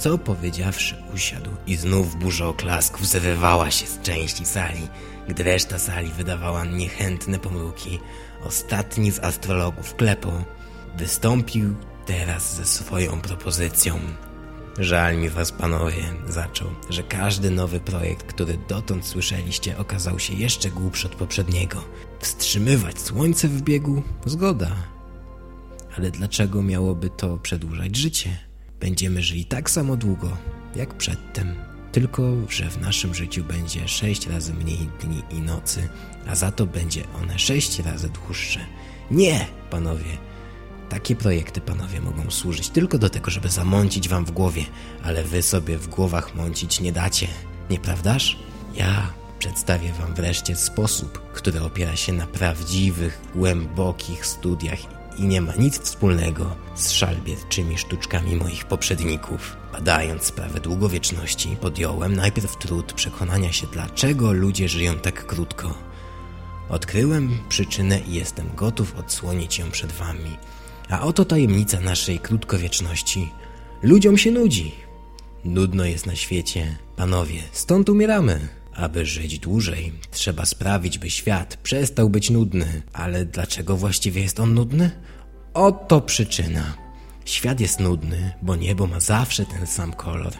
Co 0.00 0.18
powiedziawszy, 0.18 0.96
usiadł 1.14 1.50
i 1.66 1.76
znów 1.76 2.16
burza 2.16 2.46
oklasków 2.46 3.06
zerwała 3.06 3.70
się 3.70 3.86
z 3.86 4.00
części 4.00 4.46
sali, 4.46 4.88
gdy 5.28 5.42
reszta 5.42 5.78
sali 5.78 6.08
wydawała 6.08 6.64
niechętne 6.64 7.38
pomruki. 7.38 7.98
Ostatni 8.44 9.10
z 9.10 9.18
astrologów, 9.18 9.94
Klepo, 9.94 10.32
wystąpił 10.96 11.74
teraz 12.06 12.56
ze 12.56 12.64
swoją 12.64 13.20
propozycją. 13.20 13.98
Żal 14.78 15.18
mi 15.18 15.28
was, 15.28 15.52
panowie, 15.52 16.02
zaczął, 16.28 16.68
że 16.90 17.02
każdy 17.02 17.50
nowy 17.50 17.80
projekt, 17.80 18.26
który 18.26 18.58
dotąd 18.68 19.06
słyszeliście, 19.06 19.78
okazał 19.78 20.18
się 20.18 20.34
jeszcze 20.34 20.70
głupszy 20.70 21.06
od 21.06 21.14
poprzedniego. 21.14 21.84
Wstrzymywać 22.20 23.00
słońce 23.00 23.48
w 23.48 23.62
biegu? 23.62 24.02
Zgoda. 24.26 24.70
Ale 25.96 26.10
dlaczego 26.10 26.62
miałoby 26.62 27.10
to 27.10 27.36
przedłużać 27.36 27.96
życie? 27.96 28.49
Będziemy 28.80 29.22
żyli 29.22 29.44
tak 29.44 29.70
samo 29.70 29.96
długo, 29.96 30.36
jak 30.76 30.94
przedtem. 30.94 31.54
Tylko, 31.92 32.22
że 32.48 32.70
w 32.70 32.80
naszym 32.80 33.14
życiu 33.14 33.44
będzie 33.44 33.88
sześć 33.88 34.26
razy 34.26 34.54
mniej 34.54 34.88
dni 35.00 35.22
i 35.30 35.40
nocy, 35.40 35.88
a 36.26 36.34
za 36.34 36.52
to 36.52 36.66
będzie 36.66 37.04
one 37.22 37.38
sześć 37.38 37.78
razy 37.78 38.08
dłuższe. 38.08 38.60
Nie, 39.10 39.46
panowie! 39.70 40.18
Takie 40.88 41.16
projekty, 41.16 41.60
panowie, 41.60 42.00
mogą 42.00 42.30
służyć 42.30 42.68
tylko 42.68 42.98
do 42.98 43.10
tego, 43.10 43.30
żeby 43.30 43.48
zamącić 43.48 44.08
wam 44.08 44.24
w 44.24 44.30
głowie, 44.30 44.64
ale 45.02 45.24
wy 45.24 45.42
sobie 45.42 45.78
w 45.78 45.88
głowach 45.88 46.34
mącić 46.34 46.80
nie 46.80 46.92
dacie, 46.92 47.26
nieprawdaż? 47.70 48.38
Ja 48.74 49.12
przedstawię 49.38 49.92
wam 49.92 50.14
wreszcie 50.14 50.56
sposób, 50.56 51.32
który 51.32 51.62
opiera 51.62 51.96
się 51.96 52.12
na 52.12 52.26
prawdziwych, 52.26 53.20
głębokich 53.34 54.26
studiach 54.26 54.99
i 55.18 55.22
nie 55.22 55.40
ma 55.40 55.54
nic 55.54 55.80
wspólnego 55.80 56.56
z 56.74 56.90
szalbierczymi 56.90 57.78
sztuczkami 57.78 58.36
moich 58.36 58.64
poprzedników. 58.64 59.56
Badając 59.72 60.24
sprawę 60.24 60.60
długowieczności, 60.60 61.56
podjąłem 61.60 62.16
najpierw 62.16 62.56
trud 62.56 62.92
przekonania 62.92 63.52
się, 63.52 63.66
dlaczego 63.72 64.32
ludzie 64.32 64.68
żyją 64.68 64.94
tak 64.94 65.26
krótko. 65.26 65.74
Odkryłem 66.68 67.38
przyczynę 67.48 68.00
i 68.00 68.14
jestem 68.14 68.50
gotów 68.56 68.94
odsłonić 68.98 69.58
ją 69.58 69.70
przed 69.70 69.92
wami. 69.92 70.36
A 70.88 71.00
oto 71.00 71.24
tajemnica 71.24 71.80
naszej 71.80 72.18
krótkowieczności. 72.18 73.32
Ludziom 73.82 74.18
się 74.18 74.30
nudzi. 74.30 74.74
Nudno 75.44 75.84
jest 75.84 76.06
na 76.06 76.16
świecie. 76.16 76.76
Panowie, 76.96 77.42
stąd 77.52 77.88
umieramy. 77.88 78.59
Aby 78.80 79.06
żyć 79.06 79.38
dłużej, 79.38 79.92
trzeba 80.10 80.44
sprawić, 80.44 80.98
by 80.98 81.10
świat 81.10 81.56
przestał 81.56 82.10
być 82.10 82.30
nudny. 82.30 82.82
Ale 82.92 83.24
dlaczego 83.24 83.76
właściwie 83.76 84.22
jest 84.22 84.40
on 84.40 84.54
nudny? 84.54 84.90
Oto 85.54 86.00
przyczyna. 86.00 86.74
Świat 87.24 87.60
jest 87.60 87.80
nudny, 87.80 88.32
bo 88.42 88.56
niebo 88.56 88.86
ma 88.86 89.00
zawsze 89.00 89.46
ten 89.46 89.66
sam 89.66 89.92
kolor. 89.92 90.32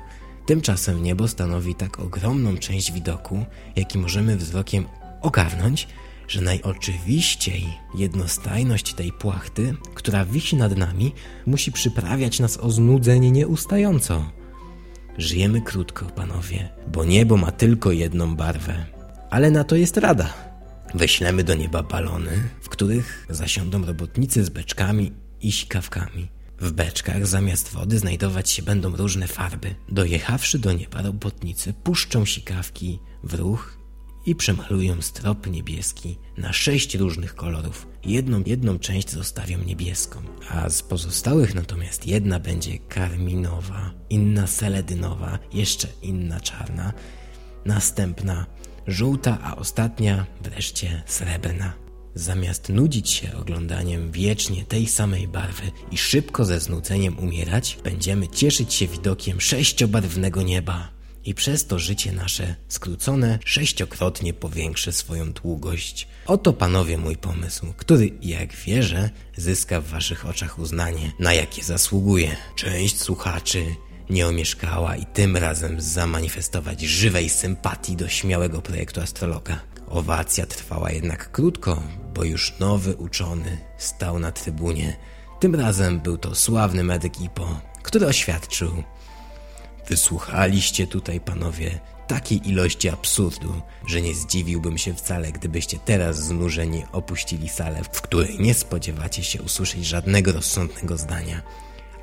Tymczasem 0.47 1.02
niebo 1.02 1.28
stanowi 1.28 1.75
tak 1.75 2.00
ogromną 2.00 2.56
część 2.56 2.92
widoku, 2.92 3.44
jaki 3.76 3.99
możemy 3.99 4.37
wzrokiem 4.37 4.85
ogarnąć, 5.20 5.88
że 6.28 6.40
najoczywiściej 6.40 7.66
jednostajność 7.94 8.94
tej 8.94 9.12
płachty, 9.12 9.75
która 9.94 10.25
wisi 10.25 10.56
nad 10.56 10.76
nami, 10.76 11.12
musi 11.47 11.73
przyprawiać 11.73 12.40
nas 12.40 12.56
o 12.56 12.70
znudzenie 12.70 13.30
nieustająco. 13.30 14.39
Żyjemy 15.19 15.61
krótko, 15.61 16.07
panowie, 16.07 16.69
bo 16.93 17.05
niebo 17.05 17.37
ma 17.37 17.52
tylko 17.52 17.93
jedną 17.93 18.37
barwę. 18.37 18.87
Ale 19.31 19.50
na 19.50 19.64
to 19.64 19.76
jest 19.76 19.97
rada. 19.97 20.35
Weślemy 20.95 21.45
do 21.45 21.55
nieba 21.55 21.83
balony, 21.83 22.31
w 22.61 22.69
których 22.69 23.26
zasiądą 23.31 23.87
robotnicy 23.87 24.45
z 24.45 24.49
beczkami 24.49 25.12
i 25.40 25.52
sikawkami. 25.52 26.29
W 26.61 26.73
beczkach 26.73 27.26
zamiast 27.26 27.69
wody 27.69 27.99
znajdować 27.99 28.50
się 28.50 28.62
będą 28.62 28.97
różne 28.97 29.26
farby. 29.26 29.75
Dojechawszy 29.88 30.59
do 30.59 30.73
nieba 30.73 31.02
robotnicy 31.02 31.73
puszczą 31.73 32.25
sikawki 32.25 32.99
w 33.23 33.35
ruch 33.35 33.79
i 34.30 34.34
przemalują 34.34 35.02
strop 35.02 35.46
niebieski 35.46 36.18
na 36.37 36.52
sześć 36.52 36.94
różnych 36.94 37.34
kolorów. 37.34 37.87
Jedną, 38.04 38.42
jedną 38.46 38.78
część 38.78 39.10
zostawią 39.10 39.58
niebieską, 39.58 40.20
a 40.50 40.70
z 40.70 40.82
pozostałych 40.82 41.54
natomiast 41.54 42.06
jedna 42.06 42.40
będzie 42.40 42.78
karminowa, 42.78 43.90
inna 44.10 44.46
seledynowa, 44.46 45.38
jeszcze 45.52 45.88
inna 46.02 46.40
czarna, 46.40 46.92
następna 47.64 48.46
żółta, 48.87 49.38
a 49.42 49.56
ostatnia 49.56 50.26
wreszcie 50.42 51.02
srebrna. 51.06 51.72
Zamiast 52.14 52.68
nudzić 52.68 53.10
się 53.10 53.37
oglądaniem 53.37 54.12
wiecznie 54.12 54.64
tej 54.64 54.87
samej 54.87 55.28
barwy 55.28 55.70
i 55.90 55.99
szybko 55.99 56.44
ze 56.44 56.60
znudzeniem 56.60 57.18
umierać, 57.18 57.78
będziemy 57.84 58.28
cieszyć 58.28 58.75
się 58.75 58.87
widokiem 58.87 59.40
sześciobarwnego 59.40 60.42
nieba 60.42 61.00
i 61.24 61.34
przez 61.34 61.66
to 61.66 61.78
życie 61.78 62.12
nasze 62.12 62.54
skrócone 62.68 63.38
sześciokrotnie 63.44 64.34
powiększy 64.34 64.92
swoją 64.92 65.32
długość. 65.32 66.08
Oto 66.26 66.52
panowie 66.52 66.98
mój 66.98 67.16
pomysł, 67.16 67.66
który, 67.76 68.10
jak 68.22 68.54
wierzę, 68.54 69.10
zyska 69.36 69.80
w 69.80 69.86
waszych 69.86 70.26
oczach 70.26 70.58
uznanie, 70.58 71.12
na 71.18 71.34
jakie 71.34 71.62
zasługuje. 71.62 72.36
Część 72.56 73.00
słuchaczy 73.00 73.64
nie 74.10 74.26
omieszkała 74.26 74.96
i 74.96 75.06
tym 75.06 75.36
razem 75.36 75.80
zamanifestować 75.80 76.80
żywej 76.80 77.28
sympatii 77.28 77.96
do 77.96 78.08
śmiałego 78.08 78.62
projektu 78.62 79.00
astrologa. 79.00 79.60
Owacja 79.88 80.46
trwała 80.46 80.90
jednak 80.90 81.32
krótko, 81.32 81.82
bo 82.14 82.24
już 82.24 82.58
nowy 82.58 82.96
uczony 82.96 83.58
stał 83.78 84.18
na 84.18 84.32
trybunie. 84.32 84.96
Tym 85.40 85.54
razem 85.54 86.00
był 86.00 86.18
to 86.18 86.34
sławny 86.34 86.84
medyk 86.84 87.20
Ipo, 87.20 87.60
który 87.82 88.06
oświadczył, 88.06 88.84
Wysłuchaliście 89.90 90.87
tutaj, 90.87 91.20
panowie, 91.20 91.80
takiej 92.06 92.49
ilości 92.49 92.88
absurdu, 92.88 93.62
że 93.87 94.02
nie 94.02 94.14
zdziwiłbym 94.14 94.78
się 94.78 94.94
wcale, 94.94 95.32
gdybyście 95.32 95.78
teraz 95.85 96.16
znużeni 96.16 96.82
opuścili 96.92 97.49
salę, 97.49 97.80
w 97.92 98.00
której 98.00 98.40
nie 98.40 98.54
spodziewacie 98.54 99.25
się 99.25 99.42
usłyszeć 99.42 99.87
żadnego 99.87 100.32
rozsądnego 100.32 100.97
zdania. 100.97 101.42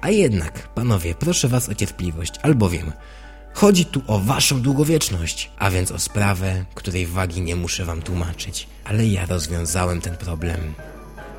A 0.02 0.10
jednak, 0.10 0.74
panowie, 0.74 1.16
proszę 1.16 1.48
was 1.48 1.70
o 1.70 1.76
cierpliwość, 1.76 2.34
albowiem 2.42 2.92
chodzi 3.54 3.86
tu 3.86 4.02
o 4.08 4.20
waszą 4.20 4.62
długowieczność, 4.62 5.52
a 5.58 5.70
więc 5.70 5.92
o 5.92 6.00
sprawę, 6.00 6.66
której 6.76 7.08
wagi 7.08 7.42
nie 7.42 7.56
muszę 7.56 7.86
wam 7.86 8.02
tłumaczyć. 8.02 8.68
Ale 8.84 9.08
ja 9.08 9.26
rozwiązałem 9.26 10.02
ten 10.02 10.18
problem. 10.18 10.74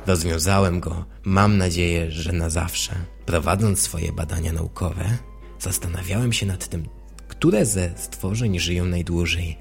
Rozwiązałem 0.07 0.79
go, 0.79 1.05
mam 1.23 1.57
nadzieję, 1.57 2.11
że 2.11 2.31
na 2.31 2.49
zawsze. 2.49 2.95
Prowadząc 3.25 3.81
swoje 3.81 4.11
badania 4.11 4.53
naukowe, 4.53 5.17
Zastanawiałem 5.59 6.33
się 6.33 6.45
nad 6.45 6.67
tym, 6.67 6.89
które 7.27 7.65
ze 7.65 7.91
stworzeń 7.95 8.59
żyją 8.59 8.85
najdłużej, 8.85 9.57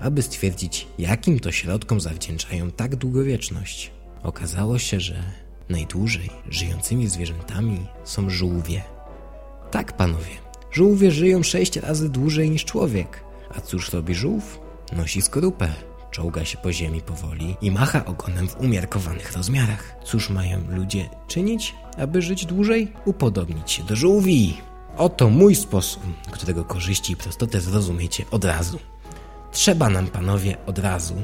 aby 0.00 0.22
stwierdzić, 0.22 0.86
jakim 0.98 1.40
to 1.40 1.52
środkom 1.52 2.00
zawdzięczają 2.00 2.70
tak 2.70 2.96
długowieczność. 2.96 3.90
Okazało 4.22 4.78
się, 4.78 5.00
że 5.00 5.22
najdłużej 5.68 6.30
żyjącymi 6.50 7.08
zwierzętami 7.08 7.86
są 8.04 8.30
żółwie. 8.30 8.82
Tak, 9.70 9.96
panowie, 9.96 10.36
żółwie 10.72 11.10
żyją 11.10 11.42
sześć 11.42 11.76
razy 11.76 12.08
dłużej 12.08 12.50
niż 12.50 12.64
człowiek. 12.64 13.24
A 13.56 13.60
cóż 13.60 13.92
robi 13.92 14.14
żółw? 14.14 14.60
Nosi 14.92 15.22
skorupę, 15.22 15.72
czołga 16.10 16.44
się 16.44 16.58
po 16.58 16.72
ziemi 16.72 17.00
powoli 17.00 17.56
i 17.60 17.70
macha 17.70 18.04
ogonem 18.04 18.48
w 18.48 18.60
umiarkowanych 18.60 19.32
rozmiarach. 19.32 19.96
Cóż 20.04 20.30
mają 20.30 20.60
ludzie 20.70 21.08
czynić, 21.28 21.74
aby 21.98 22.22
żyć 22.22 22.46
dłużej? 22.46 22.92
Upodobnić 23.04 23.70
się 23.70 23.82
do 23.82 23.96
żółwi. 23.96 24.54
Oto 24.96 25.30
mój 25.30 25.54
sposób, 25.54 26.02
którego 26.30 26.64
korzyści 26.64 27.12
i 27.12 27.16
prostotę 27.16 27.60
zrozumiecie 27.60 28.24
od 28.30 28.44
razu. 28.44 28.78
Trzeba 29.52 29.88
nam, 29.88 30.06
panowie, 30.06 30.56
od 30.66 30.78
razu 30.78 31.14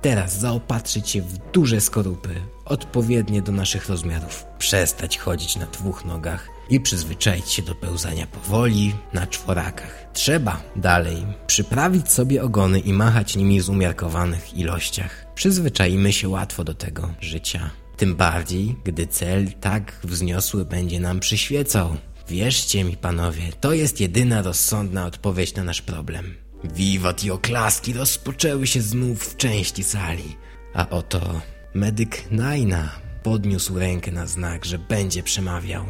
teraz 0.00 0.38
zaopatrzyć 0.38 1.10
się 1.10 1.22
w 1.22 1.38
duże 1.52 1.80
skorupy, 1.80 2.34
odpowiednie 2.64 3.42
do 3.42 3.52
naszych 3.52 3.88
rozmiarów, 3.88 4.44
przestać 4.58 5.18
chodzić 5.18 5.56
na 5.56 5.66
dwóch 5.66 6.04
nogach 6.04 6.48
i 6.70 6.80
przyzwyczaić 6.80 7.50
się 7.50 7.62
do 7.62 7.74
pełzania 7.74 8.26
powoli 8.26 8.94
na 9.12 9.26
czworakach. 9.26 10.06
Trzeba 10.12 10.62
dalej 10.76 11.26
przyprawić 11.46 12.12
sobie 12.12 12.42
ogony 12.42 12.80
i 12.80 12.92
machać 12.92 13.36
nimi 13.36 13.60
z 13.60 13.68
umiarkowanych 13.68 14.54
ilościach. 14.54 15.26
Przyzwyczajmy 15.34 16.12
się 16.12 16.28
łatwo 16.28 16.64
do 16.64 16.74
tego 16.74 17.14
życia. 17.20 17.70
Tym 17.96 18.16
bardziej, 18.16 18.76
gdy 18.84 19.06
cel 19.06 19.52
tak 19.60 20.00
wzniosły 20.04 20.64
będzie 20.64 21.00
nam 21.00 21.20
przyświecał. 21.20 21.96
Wierzcie 22.28 22.84
mi, 22.84 22.96
panowie, 22.96 23.42
to 23.60 23.72
jest 23.72 24.00
jedyna 24.00 24.42
rozsądna 24.42 25.06
odpowiedź 25.06 25.54
na 25.54 25.64
nasz 25.64 25.82
problem. 25.82 26.34
Wiwat 26.64 27.24
i 27.24 27.30
oklaski 27.30 27.92
rozpoczęły 27.92 28.66
się 28.66 28.80
znów 28.80 29.24
w 29.24 29.36
części 29.36 29.84
sali. 29.84 30.36
A 30.74 30.88
oto 30.88 31.40
medyk 31.74 32.30
Naina 32.30 32.90
podniósł 33.22 33.78
rękę 33.78 34.12
na 34.12 34.26
znak, 34.26 34.64
że 34.64 34.78
będzie 34.78 35.22
przemawiał. 35.22 35.84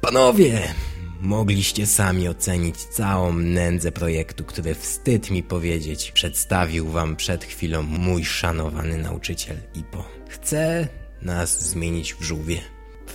Panowie, 0.00 0.74
mogliście 1.20 1.86
sami 1.86 2.28
ocenić 2.28 2.76
całą 2.76 3.32
nędzę 3.32 3.92
projektu, 3.92 4.44
który 4.44 4.74
wstyd 4.74 5.30
mi 5.30 5.42
powiedzieć, 5.42 6.12
przedstawił 6.12 6.88
wam 6.88 7.16
przed 7.16 7.44
chwilą 7.44 7.82
mój 7.82 8.24
szanowany 8.24 8.98
nauczyciel 8.98 9.56
Ipo. 9.74 10.04
Chce 10.28 10.88
nas 11.22 11.70
zmienić 11.70 12.14
w 12.14 12.22
żółwie, 12.22 12.60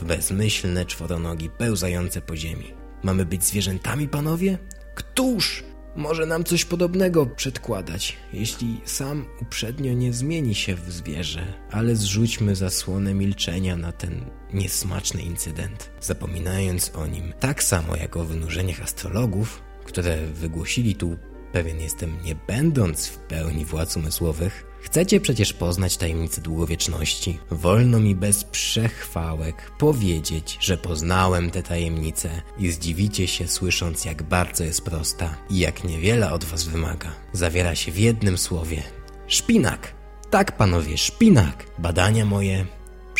bezmyślne 0.03 0.85
czworonogi 0.85 1.49
pełzające 1.49 2.21
po 2.21 2.35
ziemi. 2.35 2.73
Mamy 3.03 3.25
być 3.25 3.43
zwierzętami, 3.43 4.07
panowie? 4.07 4.57
Któż 4.95 5.63
może 5.95 6.25
nam 6.25 6.43
coś 6.43 6.65
podobnego 6.65 7.25
przedkładać, 7.25 8.17
jeśli 8.33 8.81
sam 8.85 9.25
uprzednio 9.41 9.93
nie 9.93 10.13
zmieni 10.13 10.55
się 10.55 10.75
w 10.75 10.91
zwierzę, 10.91 11.53
ale 11.71 11.95
zrzućmy 11.95 12.55
zasłonę 12.55 13.13
milczenia 13.13 13.77
na 13.77 13.91
ten 13.91 14.25
niesmaczny 14.53 15.21
incydent, 15.21 15.91
zapominając 16.01 16.91
o 16.95 17.07
nim 17.07 17.33
tak 17.39 17.63
samo 17.63 17.95
jak 17.95 18.17
o 18.17 18.23
wynurzeniach 18.23 18.81
astrologów, 18.81 19.61
które 19.85 20.27
wygłosili 20.27 20.95
tu 20.95 21.17
pewien 21.51 21.79
jestem, 21.79 22.17
nie 22.23 22.35
będąc 22.35 23.07
w 23.07 23.17
pełni 23.17 23.65
władz 23.65 23.97
umysłowych, 23.97 24.70
chcecie 24.81 25.19
przecież 25.19 25.53
poznać 25.53 25.97
tajemnicę 25.97 26.41
długowieczności. 26.41 27.39
Wolno 27.51 27.99
mi 27.99 28.15
bez 28.15 28.43
przechwałek 28.43 29.71
powiedzieć, 29.77 30.57
że 30.61 30.77
poznałem 30.77 31.51
tę 31.51 31.63
tajemnicę 31.63 32.41
i 32.57 32.71
zdziwicie 32.71 33.27
się 33.27 33.47
słysząc, 33.47 34.05
jak 34.05 34.23
bardzo 34.23 34.63
jest 34.63 34.81
prosta 34.81 35.37
i 35.49 35.59
jak 35.59 35.83
niewiele 35.83 36.33
od 36.33 36.43
was 36.43 36.63
wymaga. 36.63 37.11
Zawiera 37.33 37.75
się 37.75 37.91
w 37.91 37.99
jednym 37.99 38.37
słowie. 38.37 38.83
Szpinak! 39.27 39.93
Tak, 40.29 40.57
panowie, 40.57 40.97
szpinak! 40.97 41.65
Badania 41.77 42.25
moje 42.25 42.65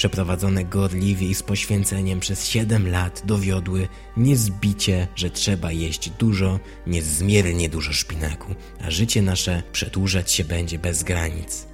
przeprowadzone 0.01 0.65
gorliwie 0.65 1.27
i 1.27 1.35
z 1.35 1.43
poświęceniem 1.43 2.19
przez 2.19 2.47
siedem 2.47 2.87
lat 2.87 3.21
dowiodły 3.25 3.87
niezbicie, 4.17 5.07
że 5.15 5.29
trzeba 5.29 5.71
jeść 5.71 6.09
dużo, 6.09 6.59
niezmiernie 6.87 7.69
dużo 7.69 7.93
szpinaku, 7.93 8.55
a 8.83 8.91
życie 8.91 9.21
nasze 9.21 9.63
przedłużać 9.71 10.31
się 10.31 10.43
będzie 10.43 10.79
bez 10.79 11.03
granic. 11.03 11.67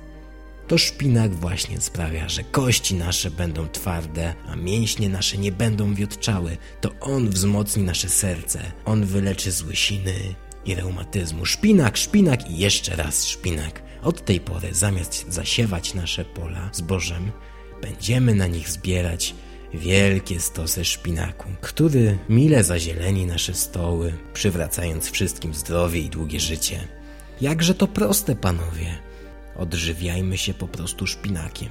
To 0.68 0.78
szpinak 0.78 1.36
właśnie 1.36 1.82
sprawia, 1.82 2.30
że 2.30 2.44
kości 2.44 2.96
nasze 2.96 3.32
będą 3.32 3.68
twarde, 3.70 4.34
a 4.48 4.56
mięśnie 4.56 5.10
nasze 5.10 5.38
nie 5.38 5.52
będą 5.52 5.96
wiotczały. 5.96 6.58
To 6.82 6.92
on 7.00 7.30
wzmocni 7.30 7.84
nasze 7.84 8.10
serce, 8.10 8.72
on 8.86 9.06
wyleczy 9.06 9.52
z 9.52 9.64
łysiny 9.64 10.36
i 10.66 10.76
reumatyzmu. 10.76 11.46
Szpinak, 11.46 11.98
szpinak 11.98 12.52
i 12.52 12.58
jeszcze 12.58 12.96
raz 12.96 13.26
szpinak. 13.26 13.88
Od 14.04 14.26
tej 14.26 14.40
pory 14.40 14.74
zamiast 14.74 15.26
zasiewać 15.30 15.94
nasze 15.94 16.26
pola 16.26 16.70
zbożem, 16.74 17.32
będziemy 17.82 18.36
na 18.36 18.48
nich 18.48 18.70
zbierać 18.70 19.36
wielkie 19.74 20.40
stosy 20.40 20.86
szpinaku, 20.86 21.50
który 21.62 22.18
mile 22.30 22.64
zazieleni 22.64 23.26
nasze 23.26 23.54
stoły, 23.54 24.14
przywracając 24.34 25.12
wszystkim 25.12 25.54
zdrowie 25.54 26.00
i 26.00 26.10
długie 26.10 26.40
życie. 26.40 26.88
Jakże 27.42 27.76
to 27.76 27.88
proste, 27.88 28.36
panowie. 28.36 28.98
Odżywiajmy 29.56 30.38
się 30.38 30.54
po 30.54 30.68
prostu 30.68 31.08
szpinakiem. 31.08 31.70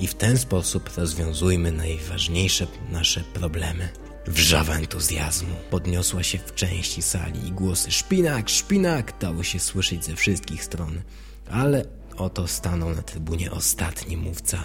I 0.00 0.06
w 0.06 0.14
ten 0.14 0.38
sposób 0.38 0.90
rozwiązujmy 0.96 1.72
najważniejsze 1.72 2.66
nasze 2.90 3.20
problemy. 3.20 3.88
Wrzawa 4.26 4.74
entuzjazmu 4.74 5.54
podniosła 5.70 6.22
się 6.22 6.38
w 6.38 6.54
części 6.54 7.02
sali 7.02 7.48
i 7.48 7.52
głosy 7.52 7.90
szpinak, 7.90 8.48
szpinak 8.48 9.18
dało 9.20 9.42
się 9.42 9.58
słyszeć 9.58 10.04
ze 10.04 10.16
wszystkich 10.16 10.64
stron. 10.64 11.00
Ale 11.50 11.84
Oto 12.18 12.46
stanął 12.46 12.90
na 12.90 13.02
trybunie 13.02 13.50
ostatni 13.50 14.16
mówca, 14.16 14.64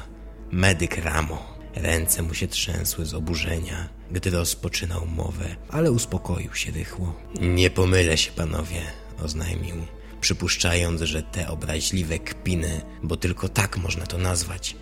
medyk 0.52 0.98
Ramo. 0.98 1.54
Ręce 1.76 2.22
mu 2.22 2.34
się 2.34 2.48
trzęsły 2.48 3.06
z 3.06 3.14
oburzenia, 3.14 3.90
gdy 4.12 4.30
rozpoczynał 4.30 5.06
mowę, 5.06 5.56
ale 5.70 5.92
uspokoił 5.92 6.54
się 6.54 6.72
rychło. 6.72 7.14
Nie 7.42 7.70
pomylę 7.70 8.18
się, 8.18 8.32
panowie, 8.32 8.82
oznajmił, 9.24 9.76
przypuszczając, 10.22 11.02
że 11.02 11.24
te 11.24 11.48
obraźliwe 11.48 12.20
kpiny, 12.20 12.82
bo 13.04 13.18
tylko 13.18 13.50
tak 13.50 13.78
można 13.78 14.06
to 14.06 14.18
nazwać, 14.18 14.76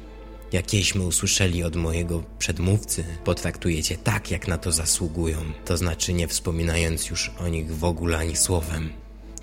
jakieśmy 0.51 1.03
usłyszeli 1.03 1.63
od 1.63 1.75
mojego 1.75 2.23
przedmówcy, 2.39 3.03
potraktujecie 3.23 3.97
tak, 3.97 4.31
jak 4.31 4.47
na 4.47 4.57
to 4.57 4.71
zasługują, 4.71 5.37
to 5.65 5.77
znaczy 5.77 6.13
nie 6.13 6.27
wspominając 6.27 7.09
już 7.09 7.31
o 7.39 7.47
nich 7.47 7.75
w 7.75 7.83
ogóle 7.83 8.17
ani 8.17 8.35
słowem. 8.35 8.89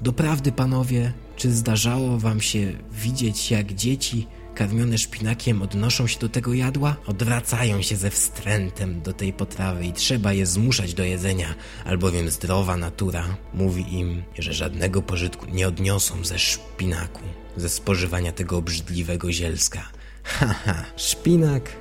Doprawdy, 0.00 0.52
panowie, 0.52 1.12
czy 1.38 1.52
zdarzało 1.52 2.18
wam 2.18 2.40
się 2.40 2.72
widzieć, 2.92 3.50
jak 3.50 3.72
dzieci 3.72 4.26
karmione 4.54 4.98
szpinakiem 4.98 5.62
odnoszą 5.62 6.06
się 6.06 6.18
do 6.18 6.28
tego 6.28 6.54
jadła? 6.54 6.96
Odwracają 7.06 7.82
się 7.82 7.96
ze 7.96 8.10
wstrętem 8.10 9.02
do 9.02 9.12
tej 9.12 9.32
potrawy 9.32 9.86
i 9.86 9.92
trzeba 9.92 10.32
je 10.32 10.46
zmuszać 10.46 10.94
do 10.94 11.04
jedzenia, 11.04 11.54
albowiem 11.84 12.30
zdrowa 12.30 12.76
natura 12.76 13.36
mówi 13.54 13.98
im, 13.98 14.22
że 14.38 14.52
żadnego 14.52 15.02
pożytku 15.02 15.46
nie 15.46 15.68
odniosą 15.68 16.24
ze 16.24 16.38
szpinaku, 16.38 17.22
ze 17.56 17.68
spożywania 17.68 18.32
tego 18.32 18.56
obrzydliwego 18.56 19.32
zielska. 19.32 19.88
Haha, 20.22 20.84
szpinak 20.96 21.72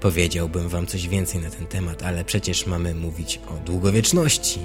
Powiedziałbym 0.00 0.68
wam 0.68 0.86
coś 0.86 1.08
więcej 1.08 1.40
na 1.40 1.50
ten 1.50 1.66
temat, 1.66 2.02
ale 2.02 2.24
przecież 2.24 2.66
mamy 2.66 2.94
mówić 2.94 3.40
o 3.48 3.64
długowieczności. 3.66 4.60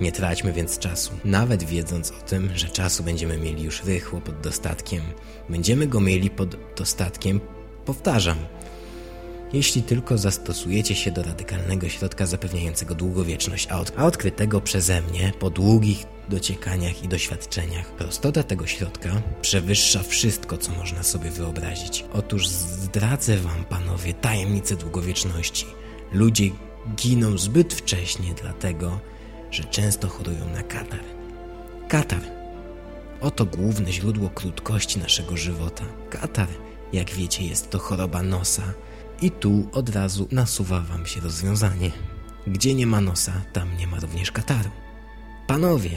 Nie 0.00 0.12
traćmy 0.12 0.52
więc 0.52 0.78
czasu. 0.78 1.12
Nawet 1.24 1.62
wiedząc 1.62 2.10
o 2.10 2.22
tym, 2.26 2.50
że 2.54 2.68
czasu 2.68 3.02
będziemy 3.02 3.38
mieli 3.38 3.62
już 3.62 3.84
rychło 3.84 4.20
pod 4.20 4.40
dostatkiem, 4.40 5.02
będziemy 5.48 5.86
go 5.86 6.00
mieli 6.00 6.30
pod 6.30 6.56
dostatkiem, 6.76 7.40
powtarzam, 7.84 8.38
jeśli 9.52 9.82
tylko 9.82 10.18
zastosujecie 10.18 10.94
się 10.94 11.10
do 11.10 11.22
radykalnego 11.22 11.88
środka 11.88 12.26
zapewniającego 12.26 12.94
długowieczność, 12.94 13.68
a, 13.70 13.80
od, 13.80 13.92
a 13.96 14.06
odkrytego 14.06 14.60
przeze 14.60 15.02
mnie 15.02 15.32
po 15.38 15.50
długich 15.50 16.06
dociekaniach 16.28 17.02
i 17.04 17.08
doświadczeniach. 17.08 17.92
Prostota 17.92 18.42
tego 18.42 18.66
środka 18.66 19.22
przewyższa 19.42 20.02
wszystko, 20.02 20.58
co 20.58 20.72
można 20.72 21.02
sobie 21.02 21.30
wyobrazić. 21.30 22.04
Otóż 22.12 22.48
zdradzę 22.48 23.36
wam, 23.36 23.64
panowie, 23.64 24.14
tajemnicę 24.14 24.76
długowieczności. 24.76 25.66
Ludzie 26.12 26.50
giną 26.96 27.38
zbyt 27.38 27.74
wcześnie, 27.74 28.34
dlatego 28.42 29.00
że 29.50 29.64
często 29.64 30.08
chorują 30.08 30.48
na 30.48 30.62
katar. 30.62 31.00
Katar. 31.88 32.20
Oto 33.20 33.44
główne 33.44 33.92
źródło 33.92 34.30
krótkości 34.30 34.98
naszego 34.98 35.36
żywota. 35.36 35.84
Katar, 36.10 36.48
jak 36.92 37.10
wiecie, 37.10 37.44
jest 37.44 37.70
to 37.70 37.78
choroba 37.78 38.22
nosa. 38.22 38.62
I 39.22 39.30
tu 39.30 39.68
od 39.72 39.88
razu 39.88 40.28
nasuwa 40.30 40.80
wam 40.80 41.06
się 41.06 41.20
rozwiązanie. 41.20 41.90
Gdzie 42.46 42.74
nie 42.74 42.86
ma 42.86 43.00
nosa, 43.00 43.32
tam 43.52 43.76
nie 43.76 43.86
ma 43.86 44.00
również 44.00 44.32
kataru. 44.32 44.70
Panowie, 45.46 45.90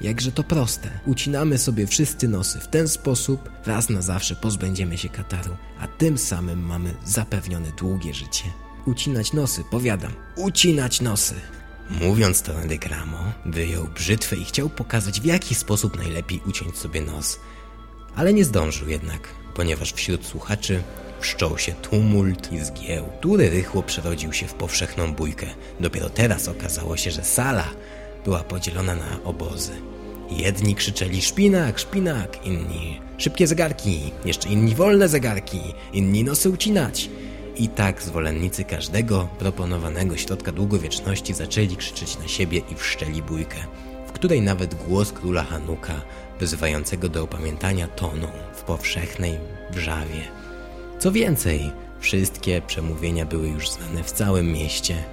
jakże 0.00 0.32
to 0.32 0.44
proste. 0.44 0.90
Ucinamy 1.06 1.58
sobie 1.58 1.86
wszyscy 1.86 2.28
nosy. 2.28 2.60
W 2.60 2.68
ten 2.68 2.88
sposób 2.88 3.50
raz 3.66 3.90
na 3.90 4.02
zawsze 4.02 4.36
pozbędziemy 4.36 4.98
się 4.98 5.08
kataru, 5.08 5.56
a 5.80 5.86
tym 5.86 6.18
samym 6.18 6.66
mamy 6.66 6.94
zapewnione 7.04 7.68
długie 7.78 8.14
życie. 8.14 8.44
Ucinać 8.86 9.32
nosy, 9.32 9.64
powiadam. 9.70 10.12
Ucinać 10.36 11.00
nosy. 11.00 11.34
Mówiąc 11.90 12.42
to 12.42 12.52
Endygramo, 12.52 13.18
wyjął 13.46 13.84
brzytwę 13.84 14.36
i 14.36 14.44
chciał 14.44 14.68
pokazać 14.68 15.20
w 15.20 15.24
jaki 15.24 15.54
sposób 15.54 15.96
najlepiej 15.96 16.40
uciąć 16.46 16.78
sobie 16.78 17.00
nos. 17.00 17.40
Ale 18.16 18.34
nie 18.34 18.44
zdążył 18.44 18.88
jednak, 18.88 19.28
ponieważ 19.54 19.92
wśród 19.92 20.26
słuchaczy 20.26 20.82
wszczął 21.20 21.58
się 21.58 21.72
tumult 21.72 22.52
i 22.52 22.64
zgieł, 22.64 23.08
który 23.18 23.50
rychło 23.50 23.82
przerodził 23.82 24.32
się 24.32 24.46
w 24.46 24.54
powszechną 24.54 25.14
bójkę. 25.14 25.46
Dopiero 25.80 26.10
teraz 26.10 26.48
okazało 26.48 26.96
się, 26.96 27.10
że 27.10 27.24
sala 27.24 27.68
była 28.24 28.40
podzielona 28.40 28.94
na 28.94 29.22
obozy. 29.24 29.72
Jedni 30.30 30.74
krzyczeli 30.74 31.22
szpinak, 31.22 31.78
szpinak, 31.78 32.46
inni 32.46 33.00
szybkie 33.18 33.46
zegarki, 33.46 34.12
jeszcze 34.24 34.48
inni 34.48 34.74
wolne 34.74 35.08
zegarki, 35.08 35.60
inni 35.92 36.24
nosy 36.24 36.50
ucinać. 36.50 37.10
I 37.56 37.68
tak 37.68 38.02
zwolennicy 38.02 38.64
każdego 38.64 39.28
proponowanego 39.38 40.16
środka 40.16 40.52
długowieczności 40.52 41.34
zaczęli 41.34 41.76
krzyczeć 41.76 42.18
na 42.18 42.28
siebie 42.28 42.60
i 42.72 42.74
wszczeli 42.74 43.22
bójkę, 43.22 43.56
w 44.06 44.12
której 44.12 44.42
nawet 44.42 44.74
głos 44.74 45.12
króla 45.12 45.42
Hanuka, 45.42 46.00
wyzywającego 46.40 47.08
do 47.08 47.22
opamiętania 47.22 47.88
tonął 47.88 48.30
w 48.54 48.62
powszechnej 48.62 49.38
wrzawie. 49.70 50.22
Co 50.98 51.12
więcej, 51.12 51.70
wszystkie 52.00 52.62
przemówienia 52.66 53.26
były 53.26 53.48
już 53.48 53.70
znane 53.70 54.04
w 54.04 54.12
całym 54.12 54.52
mieście, 54.52 55.04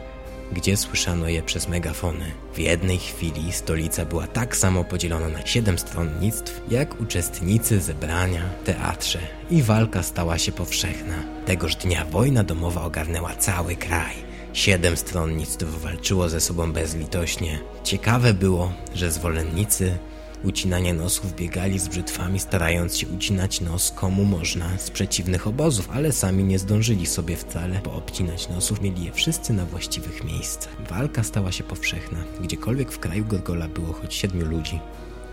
gdzie 0.52 0.78
słyszano 0.78 1.28
je 1.30 1.44
przez 1.44 1.68
megafony. 1.68 2.32
W 2.54 2.60
jednej 2.60 2.98
chwili 2.98 3.52
stolica 3.52 4.06
była 4.06 4.28
tak 4.28 4.58
samo 4.58 4.84
podzielona 4.84 5.28
na 5.30 5.46
siedem 5.46 5.80
stronnictw, 5.80 6.62
jak 6.70 7.02
uczestnicy 7.02 7.82
zebrania 7.82 8.42
teatrze 8.66 9.20
i 9.50 9.64
walka 9.64 10.04
stała 10.04 10.38
się 10.38 10.52
powszechna. 10.52 11.16
Tegoż 11.46 11.76
dnia 11.76 12.06
wojna 12.06 12.44
domowa 12.44 12.84
ogarnęła 12.84 13.36
cały 13.36 13.76
kraj. 13.76 14.16
Siedem 14.54 14.98
stronnictw 14.98 15.66
walczyło 15.82 16.30
ze 16.30 16.42
sobą 16.42 16.72
bezlitośnie. 16.72 17.60
Ciekawe 17.84 18.34
było, 18.34 18.74
że 18.96 19.12
zwolennicy 19.12 19.98
ucinania 20.44 20.94
nosów 20.94 21.36
biegali 21.36 21.80
z 21.80 21.88
brzytwami, 21.88 22.40
starając 22.40 22.98
się 22.98 23.08
ucinać 23.08 23.62
nos 23.62 23.92
komu 23.92 24.26
można 24.26 24.78
z 24.78 24.92
przeciwnych 24.92 25.48
obozów, 25.48 25.90
ale 25.94 26.12
sami 26.12 26.44
nie 26.44 26.60
zdążyli 26.60 27.06
sobie 27.06 27.36
wcale 27.36 27.80
poobcinać 27.80 28.50
nosów, 28.50 28.82
mieli 28.82 29.04
je 29.04 29.12
wszyscy 29.12 29.54
na 29.54 29.66
właściwych 29.66 30.24
miejscach. 30.24 30.76
Walka 30.90 31.24
stała 31.24 31.52
się 31.52 31.64
powszechna. 31.64 32.20
Gdziekolwiek 32.42 32.92
w 32.92 33.00
kraju 33.00 33.26
Gorgola 33.26 33.68
było 33.68 33.94
choć 33.94 34.14
siedmiu 34.14 34.46
ludzi. 34.46 34.80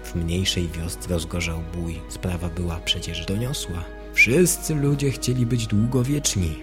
W 0.04 0.14
mniejszej 0.14 0.68
wiosce 0.68 1.08
rozgorzał 1.08 1.58
bój. 1.74 2.00
Sprawa 2.08 2.48
była 2.48 2.76
przecież 2.84 3.26
doniosła. 3.26 3.84
Wszyscy 4.12 4.74
ludzie 4.74 5.10
chcieli 5.10 5.46
być 5.46 5.66
długowieczni. 5.66 6.56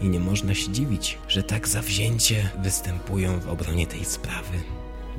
I 0.00 0.08
nie 0.08 0.20
można 0.20 0.54
się 0.54 0.72
dziwić, 0.72 1.18
że 1.28 1.42
tak 1.42 1.68
zawzięcie 1.68 2.50
występują 2.62 3.40
w 3.40 3.48
obronie 3.48 3.86
tej 3.86 4.04
sprawy. 4.04 4.58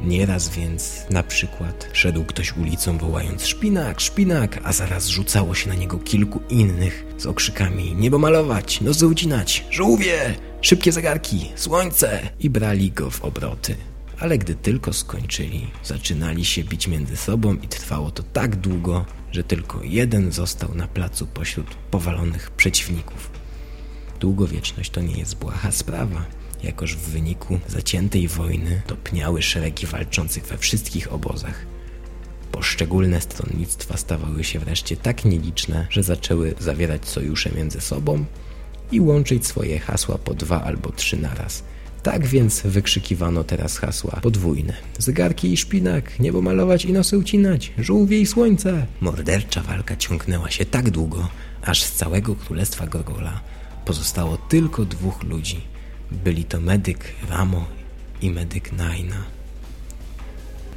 Nieraz 0.03 0.49
więc 0.49 1.05
na 1.09 1.23
przykład 1.23 1.89
szedł 1.93 2.23
ktoś 2.23 2.57
ulicą 2.57 2.97
wołając 2.97 3.45
szpinak, 3.45 4.01
szpinak, 4.01 4.59
a 4.63 4.73
zaraz 4.73 5.07
rzucało 5.07 5.55
się 5.55 5.69
na 5.69 5.75
niego 5.75 5.97
kilku 5.97 6.39
innych 6.49 7.05
z 7.17 7.25
okrzykami 7.25 7.95
niebo 7.95 8.19
malować, 8.19 8.81
nosy 8.81 9.07
ucinać, 9.07 9.65
żółwie, 9.71 10.35
szybkie 10.61 10.91
zegarki, 10.91 11.51
słońce 11.55 12.29
i 12.39 12.49
brali 12.49 12.91
go 12.91 13.11
w 13.11 13.21
obroty. 13.21 13.75
Ale 14.19 14.37
gdy 14.37 14.55
tylko 14.55 14.93
skończyli, 14.93 15.67
zaczynali 15.83 16.45
się 16.45 16.63
bić 16.63 16.87
między 16.87 17.17
sobą 17.17 17.55
i 17.55 17.67
trwało 17.67 18.11
to 18.11 18.23
tak 18.23 18.55
długo, 18.55 19.05
że 19.31 19.43
tylko 19.43 19.83
jeden 19.83 20.31
został 20.31 20.75
na 20.75 20.87
placu 20.87 21.27
pośród 21.27 21.75
powalonych 21.75 22.51
przeciwników. 22.51 23.31
Długowieczność 24.19 24.91
to 24.91 25.01
nie 25.01 25.17
jest 25.17 25.35
błaha 25.37 25.71
sprawa 25.71 26.25
jakoż 26.63 26.95
w 26.95 27.09
wyniku 27.09 27.59
zaciętej 27.67 28.27
wojny 28.27 28.81
topniały 28.87 29.41
szeregi 29.41 29.85
walczących 29.85 30.45
we 30.45 30.57
wszystkich 30.57 31.13
obozach. 31.13 31.65
Poszczególne 32.51 33.21
stronnictwa 33.21 33.97
stawały 33.97 34.43
się 34.43 34.59
wreszcie 34.59 34.97
tak 34.97 35.25
nieliczne, 35.25 35.87
że 35.89 36.03
zaczęły 36.03 36.55
zawierać 36.59 37.07
sojusze 37.07 37.49
między 37.55 37.81
sobą 37.81 38.25
i 38.91 38.99
łączyć 39.01 39.47
swoje 39.47 39.79
hasła 39.79 40.17
po 40.17 40.33
dwa 40.33 40.63
albo 40.63 40.91
trzy 40.91 41.17
naraz. 41.17 41.63
Tak 42.03 42.27
więc 42.27 42.61
wykrzykiwano 42.61 43.43
teraz 43.43 43.77
hasła 43.77 44.19
podwójne. 44.21 44.73
Zegarki 44.97 45.53
i 45.53 45.57
szpinak, 45.57 46.19
niebo 46.19 46.41
malować 46.41 46.85
i 46.85 46.93
nosy 46.93 47.17
ucinać, 47.17 47.73
żółwie 47.77 48.19
i 48.19 48.25
słońce. 48.25 48.85
Mordercza 49.01 49.61
walka 49.61 49.95
ciągnęła 49.95 50.51
się 50.51 50.65
tak 50.65 50.89
długo, 50.89 51.29
aż 51.61 51.83
z 51.83 51.91
całego 51.91 52.35
królestwa 52.35 52.87
Gorgola 52.87 53.39
pozostało 53.85 54.37
tylko 54.37 54.85
dwóch 54.85 55.23
ludzi– 55.23 55.61
byli 56.11 56.43
to 56.43 56.61
medyk 56.61 57.15
Ramo 57.29 57.65
i 58.21 58.31
medyk 58.31 58.71
Naina. 58.71 59.23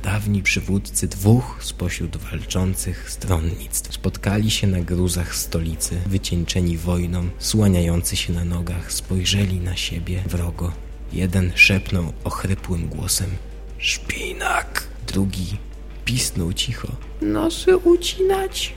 Dawni 0.03 0.43
przywódcy 0.43 1.09
dwóch 1.09 1.59
spośród 1.61 2.17
walczących 2.17 3.11
stronnictw 3.11 3.95
spotkali 3.95 4.51
się 4.51 4.67
na 4.67 4.81
gruzach 4.81 5.35
stolicy, 5.35 6.01
wycieńczeni 6.07 6.79
wojną, 6.79 7.29
słaniający 7.39 8.17
się 8.17 8.33
na 8.33 8.45
nogach, 8.45 8.93
spojrzeli 8.93 9.61
na 9.61 9.77
siebie 9.77 10.23
wrogo. 10.27 10.73
Jeden 11.13 11.53
szepnął 11.55 12.13
ochrypłym 12.25 12.89
głosem 12.89 13.31
Szpinak! 13.79 14.89
Drugi 15.07 15.57
pisnął 16.05 16.53
cicho 16.53 16.89
Nosy 17.23 17.77
ucinać! 17.77 18.75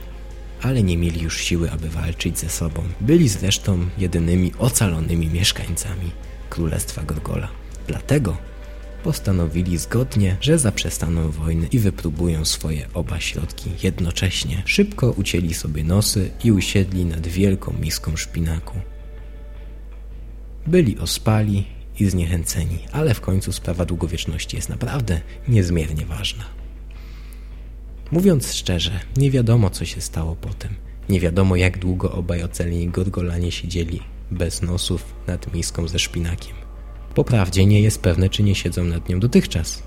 ale 0.62 0.82
nie 0.82 0.98
mieli 0.98 1.22
już 1.22 1.40
siły, 1.40 1.70
aby 1.70 1.88
walczyć 1.88 2.38
ze 2.38 2.48
sobą. 2.48 2.82
Byli 3.00 3.28
zresztą 3.28 3.88
jedynymi 3.98 4.52
ocalonymi 4.58 5.26
mieszkańcami 5.26 6.10
Królestwa 6.50 7.02
Gorgola. 7.02 7.48
Dlatego 7.86 8.36
postanowili 9.04 9.78
zgodnie, 9.78 10.36
że 10.40 10.58
zaprzestaną 10.58 11.30
wojny 11.30 11.66
i 11.72 11.78
wypróbują 11.78 12.44
swoje 12.44 12.86
oba 12.94 13.20
środki 13.20 13.70
jednocześnie. 13.82 14.62
Szybko 14.66 15.10
ucięli 15.10 15.54
sobie 15.54 15.84
nosy 15.84 16.30
i 16.44 16.52
usiedli 16.52 17.04
nad 17.04 17.26
wielką 17.26 17.72
miską 17.80 18.16
szpinaku. 18.16 18.80
Byli 20.66 20.98
ospali 20.98 21.66
i 22.00 22.10
zniechęceni, 22.10 22.78
ale 22.92 23.14
w 23.14 23.20
końcu 23.20 23.52
sprawa 23.52 23.84
długowieczności 23.84 24.56
jest 24.56 24.68
naprawdę 24.68 25.20
niezmiernie 25.48 26.06
ważna. 26.06 26.44
Mówiąc 28.10 28.54
szczerze, 28.54 29.00
nie 29.16 29.30
wiadomo 29.30 29.70
co 29.70 29.84
się 29.84 30.00
stało 30.00 30.36
potem. 30.36 30.74
Nie 31.08 31.20
wiadomo 31.20 31.56
jak 31.56 31.78
długo 31.78 32.12
obaj 32.12 32.42
ocaleni 32.42 32.88
Gorgolanie 32.88 33.52
siedzieli 33.52 34.13
bez 34.34 34.62
nosów 34.62 35.14
nad 35.26 35.54
miską 35.54 35.88
ze 35.88 35.98
szpinakiem. 35.98 36.56
Poprawdzie 37.14 37.66
nie 37.66 37.80
jest 37.80 38.02
pewne, 38.02 38.28
czy 38.28 38.42
nie 38.42 38.54
siedzą 38.54 38.84
nad 38.84 39.08
nią 39.08 39.20
dotychczas. 39.20 39.82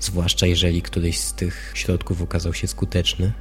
Zwłaszcza 0.00 0.46
jeżeli 0.46 0.82
któryś 0.82 1.18
z 1.18 1.34
tych 1.34 1.72
środków 1.74 2.22
okazał 2.22 2.54
się 2.54 2.66
skuteczny 2.66 3.32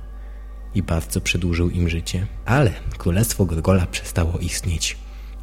i 0.75 0.83
bardzo 0.83 1.21
przedłużył 1.21 1.69
im 1.69 1.89
życie. 1.89 2.27
Ale 2.45 2.73
królestwo 2.97 3.45
Gorgola 3.45 3.85
przestało 3.85 4.37
istnieć. 4.39 4.97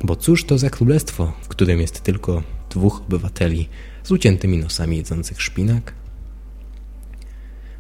Bo 0.05 0.17
cóż 0.17 0.45
to 0.45 0.59
za 0.59 0.71
królestwo, 0.71 1.33
w 1.43 1.49
którym 1.49 1.81
jest 1.81 2.01
tylko 2.01 2.43
dwóch 2.71 3.01
obywateli 3.01 3.69
z 4.05 4.11
uciętymi 4.11 4.59
nosami 4.59 4.97
jedzących 4.97 5.43
szpinak? 5.43 5.95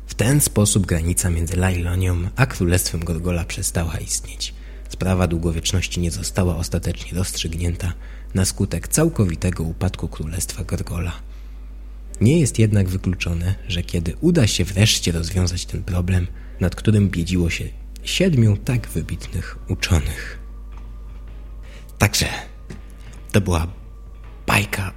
W 0.06 0.14
ten 0.14 0.40
sposób 0.40 0.86
granica 0.86 1.30
między 1.30 1.56
Lailonią 1.56 2.16
a 2.36 2.46
królestwem 2.46 3.04
Gorgola 3.04 3.44
przestała 3.44 3.96
istnieć. 3.96 4.54
Sprawa 4.88 5.26
długowieczności 5.26 6.00
nie 6.00 6.10
została 6.10 6.56
ostatecznie 6.56 7.18
rozstrzygnięta 7.18 7.92
na 8.34 8.44
skutek 8.44 8.88
całkowitego 8.88 9.62
upadku 9.62 10.08
Królestwa 10.08 10.64
Gorgola. 10.64 11.12
Nie 12.20 12.40
jest 12.40 12.58
jednak 12.58 12.88
wykluczone, 12.88 13.54
że 13.68 13.82
kiedy 13.82 14.16
uda 14.20 14.46
się 14.46 14.64
wreszcie 14.64 15.12
rozwiązać 15.12 15.66
ten 15.66 15.82
problem, 15.82 16.26
nad 16.60 16.74
którym 16.74 17.08
biedziło 17.08 17.50
się 17.50 17.64
siedmiu 18.02 18.56
tak 18.56 18.88
wybitnych 18.88 19.58
uczonych. 19.68 20.38
Także 21.98 22.26
to 23.32 23.40
była 23.40 23.66
bajka 24.46 24.92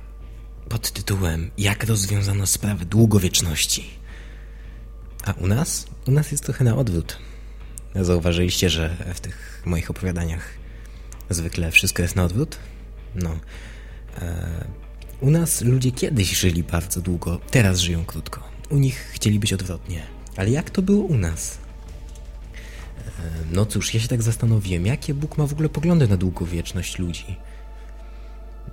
pod 0.70 0.92
tytułem 0.92 1.52
Jak 1.58 1.84
rozwiązano 1.84 2.46
sprawę 2.46 2.86
długowieczności. 2.86 3.86
A 5.26 5.34
u 5.34 5.48
nas? 5.48 5.88
U 6.08 6.12
nas 6.12 6.32
jest 6.32 6.44
trochę 6.44 6.64
na 6.64 6.76
odwrót. 6.76 7.18
Zauważyliście, 7.96 8.70
że 8.70 8.96
w 9.14 9.20
tych 9.20 9.62
moich 9.66 9.90
opowiadaniach 9.90 10.50
zwykle 11.30 11.72
wszystko 11.72 12.02
jest 12.02 12.16
na 12.16 12.24
odwrót? 12.24 12.58
No. 13.16 13.40
E, 14.22 14.66
u 15.22 15.30
nas 15.30 15.62
ludzie 15.62 15.92
kiedyś 15.92 16.40
żyli 16.40 16.64
bardzo 16.64 17.02
długo, 17.02 17.40
teraz 17.52 17.80
żyją 17.80 18.06
krótko. 18.06 18.44
U 18.70 18.78
nich 18.78 19.12
chcieli 19.14 19.40
być 19.40 19.54
odwrotnie. 19.54 20.04
Ale 20.38 20.50
jak 20.50 20.70
to 20.70 20.82
było 20.82 21.04
u 21.04 21.18
nas? 21.18 21.58
E, 23.08 23.12
no 23.52 23.66
cóż, 23.66 23.94
ja 23.94 24.00
się 24.00 24.08
tak 24.08 24.22
zastanowiłem, 24.22 24.86
jakie 24.86 25.14
Bóg 25.14 25.38
ma 25.38 25.48
w 25.48 25.54
ogóle 25.54 25.70
poglądy 25.70 26.08
na 26.08 26.18
długowieczność 26.18 27.00
ludzi? 27.00 27.36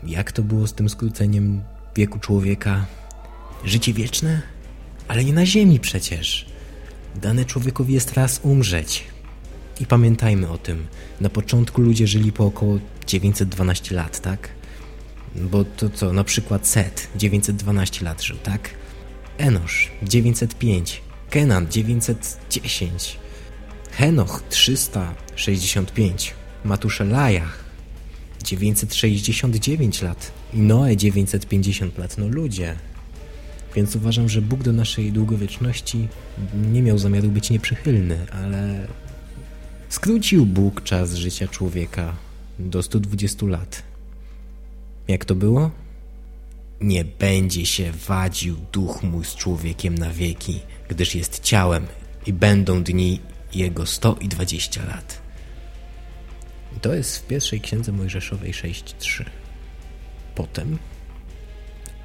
Jak 0.07 0.33
to 0.33 0.43
było 0.43 0.67
z 0.67 0.75
tym 0.75 0.89
skróceniem 0.89 1.63
wieku 1.97 2.19
człowieka? 2.19 2.87
Życie 3.65 3.93
wieczne? 3.93 4.43
Ale 5.09 5.25
nie 5.25 5.33
na 5.33 5.47
ziemi 5.47 5.81
przecież. 5.81 6.47
Dane 7.17 7.45
człowiekowi 7.45 7.95
jest 7.95 8.13
raz 8.13 8.41
umrzeć. 8.43 9.05
I 9.81 9.87
pamiętajmy 9.87 10.51
o 10.51 10.59
tym. 10.59 10.87
Na 11.21 11.29
początku 11.29 11.81
ludzie 11.83 12.07
żyli 12.07 12.33
po 12.33 12.47
około 12.47 12.79
912 13.07 13.95
lat, 13.95 14.21
tak? 14.21 14.49
Bo 15.37 15.65
to 15.65 15.91
co, 15.91 16.13
na 16.13 16.25
przykład 16.25 16.67
Set 16.67 17.09
912 17.17 18.05
lat 18.05 18.23
żył, 18.23 18.37
tak? 18.43 18.71
Enosz 19.39 19.91
905, 20.03 21.03
Kenan 21.31 21.69
910, 21.71 23.19
Henoch 23.91 24.43
365, 24.51 26.35
Matuszelajach 26.65 27.65
969 28.45 30.03
lat 30.03 30.33
i 30.55 30.59
Noe 30.59 30.97
950 30.97 31.99
lat. 31.99 32.19
No 32.19 32.29
ludzie, 32.29 32.77
więc 33.79 33.97
uważam, 33.97 34.29
że 34.29 34.43
Bóg 34.43 34.63
do 34.63 34.73
naszej 34.73 35.13
długowieczności 35.13 36.09
nie 36.73 36.83
miał 36.83 36.99
zamiaru 36.99 37.29
być 37.29 37.51
nieprzychylny, 37.51 38.27
ale 38.33 38.87
skrócił 39.89 40.47
Bóg 40.47 40.83
czas 40.83 41.15
życia 41.15 41.49
człowieka 41.49 42.17
do 42.59 42.83
120 42.83 43.47
lat. 43.47 43.83
Jak 45.09 45.25
to 45.25 45.35
było? 45.35 45.71
Nie 46.81 47.05
będzie 47.05 47.67
się 47.67 47.93
wadził 48.09 48.57
duch 48.73 49.03
mój 49.03 49.25
z 49.25 49.35
człowiekiem 49.35 49.99
na 49.99 50.11
wieki, 50.11 50.61
gdyż 50.89 51.15
jest 51.15 51.41
ciałem 51.41 51.87
i 52.27 52.33
będą 52.33 52.83
dni 52.83 53.21
jego 53.55 53.87
120 53.87 54.85
lat. 54.87 55.23
I 56.77 56.81
to 56.81 56.95
jest 56.95 57.19
w 57.19 57.27
pierwszej 57.27 57.61
księdze 57.61 57.93
Mojżeszowej 57.93 58.53
6.3. 58.53 59.25
Potem 60.35 60.79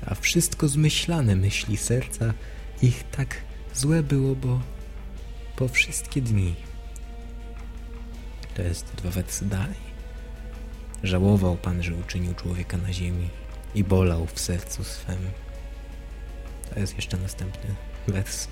a 0.05 0.15
wszystko 0.15 0.67
zmyślane 0.67 1.35
myśli 1.35 1.77
serca 1.77 2.33
ich 2.81 3.03
tak 3.11 3.35
złe 3.73 4.03
było, 4.03 4.35
bo 4.35 4.61
po 5.55 5.67
wszystkie 5.67 6.21
dni. 6.21 6.55
To 8.55 8.61
jest 8.61 8.85
dwa 8.97 9.09
wersy 9.09 9.45
dalej. 9.45 9.93
Żałował 11.03 11.57
Pan, 11.57 11.83
że 11.83 11.95
uczynił 11.95 12.33
człowieka 12.33 12.77
na 12.77 12.93
ziemi 12.93 13.29
i 13.75 13.83
bolał 13.83 14.27
w 14.33 14.39
sercu 14.39 14.83
swym. 14.83 15.29
To 16.73 16.79
jest 16.79 16.95
jeszcze 16.95 17.17
następny 17.17 17.75
wers. 18.07 18.47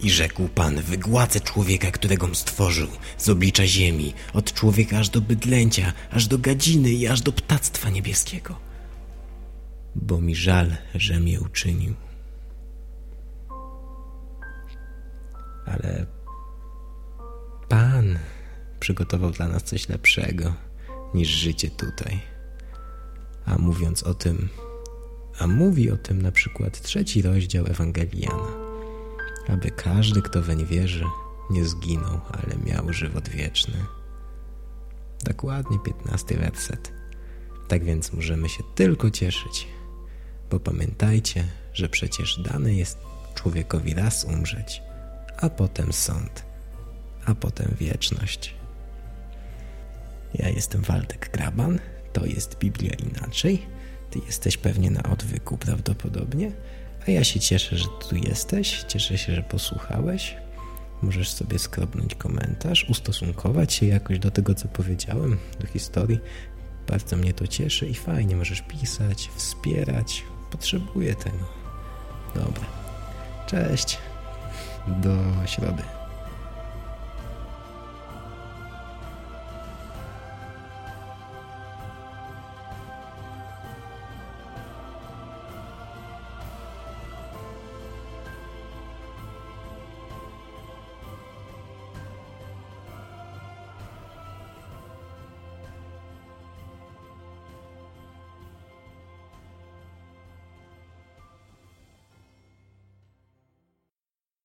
I 0.00 0.10
rzekł 0.10 0.48
Pan, 0.48 0.82
wygładzę 0.82 1.40
człowieka, 1.40 1.90
którego 1.90 2.34
stworzył, 2.34 2.88
z 3.18 3.28
oblicza 3.28 3.66
ziemi, 3.66 4.14
od 4.32 4.52
człowieka 4.52 4.98
aż 4.98 5.08
do 5.08 5.20
bydlęcia, 5.20 5.92
aż 6.10 6.26
do 6.26 6.38
gadziny 6.38 6.90
i 6.90 7.06
aż 7.06 7.20
do 7.20 7.32
ptactwa 7.32 7.90
niebieskiego. 7.90 8.56
Bo 9.96 10.20
mi 10.20 10.34
żal, 10.34 10.76
że 10.94 11.20
mnie 11.20 11.40
uczynił. 11.40 11.94
Ale 15.66 16.06
Pan 17.68 18.18
przygotował 18.80 19.30
dla 19.30 19.48
nas 19.48 19.62
coś 19.62 19.88
lepszego 19.88 20.54
niż 21.14 21.28
życie 21.28 21.70
tutaj. 21.70 22.20
A 23.46 23.58
mówiąc 23.58 24.02
o 24.02 24.14
tym, 24.14 24.48
a 25.38 25.46
mówi 25.46 25.90
o 25.90 25.96
tym 25.96 26.22
na 26.22 26.32
przykład 26.32 26.82
trzeci 26.82 27.22
rozdział 27.22 27.66
Ewangelii 27.66 28.28
aby 29.48 29.70
każdy, 29.70 30.22
kto 30.22 30.42
weń 30.42 30.66
wierzy, 30.66 31.04
nie 31.50 31.64
zginął, 31.64 32.20
ale 32.32 32.56
miał 32.64 32.92
żywot 32.92 33.28
wieczny. 33.28 33.74
Dokładnie 35.24 35.78
piętnasty 35.78 36.36
werset. 36.36 36.92
Tak 37.68 37.84
więc 37.84 38.12
możemy 38.12 38.48
się 38.48 38.62
tylko 38.74 39.10
cieszyć, 39.10 39.68
bo 40.54 40.60
pamiętajcie, 40.60 41.44
że 41.72 41.88
przecież 41.88 42.40
dane 42.42 42.74
jest 42.74 42.98
człowiekowi 43.34 43.94
raz 43.94 44.24
umrzeć, 44.24 44.82
a 45.36 45.50
potem 45.50 45.92
sąd, 45.92 46.44
a 47.24 47.34
potem 47.34 47.76
wieczność. 47.80 48.54
Ja 50.34 50.48
jestem 50.48 50.82
Waldek 50.82 51.30
Graban, 51.32 51.78
to 52.12 52.26
jest 52.26 52.58
Biblia 52.58 52.92
inaczej. 52.94 53.66
Ty 54.10 54.18
jesteś 54.26 54.56
pewnie 54.56 54.90
na 54.90 55.02
odwyku 55.02 55.58
prawdopodobnie. 55.58 56.52
A 57.08 57.10
ja 57.10 57.24
się 57.24 57.40
cieszę, 57.40 57.78
że 57.78 57.86
tu 58.08 58.16
jesteś, 58.16 58.84
cieszę 58.88 59.18
się, 59.18 59.34
że 59.34 59.42
posłuchałeś. 59.42 60.36
Możesz 61.02 61.30
sobie 61.32 61.58
skrobnąć 61.58 62.14
komentarz, 62.14 62.86
ustosunkować 62.90 63.72
się 63.72 63.86
jakoś 63.86 64.18
do 64.18 64.30
tego, 64.30 64.54
co 64.54 64.68
powiedziałem, 64.68 65.38
do 65.60 65.66
historii. 65.66 66.18
Bardzo 66.86 67.16
mnie 67.16 67.32
to 67.32 67.46
cieszy 67.46 67.86
i 67.86 67.94
fajnie 67.94 68.36
możesz 68.36 68.62
pisać, 68.62 69.30
wspierać. 69.36 70.24
Potrzebuję 70.54 71.14
tego. 71.14 71.44
Dobra. 72.34 72.64
Cześć. 73.46 73.98
Do 74.86 75.16
środy. 75.46 75.82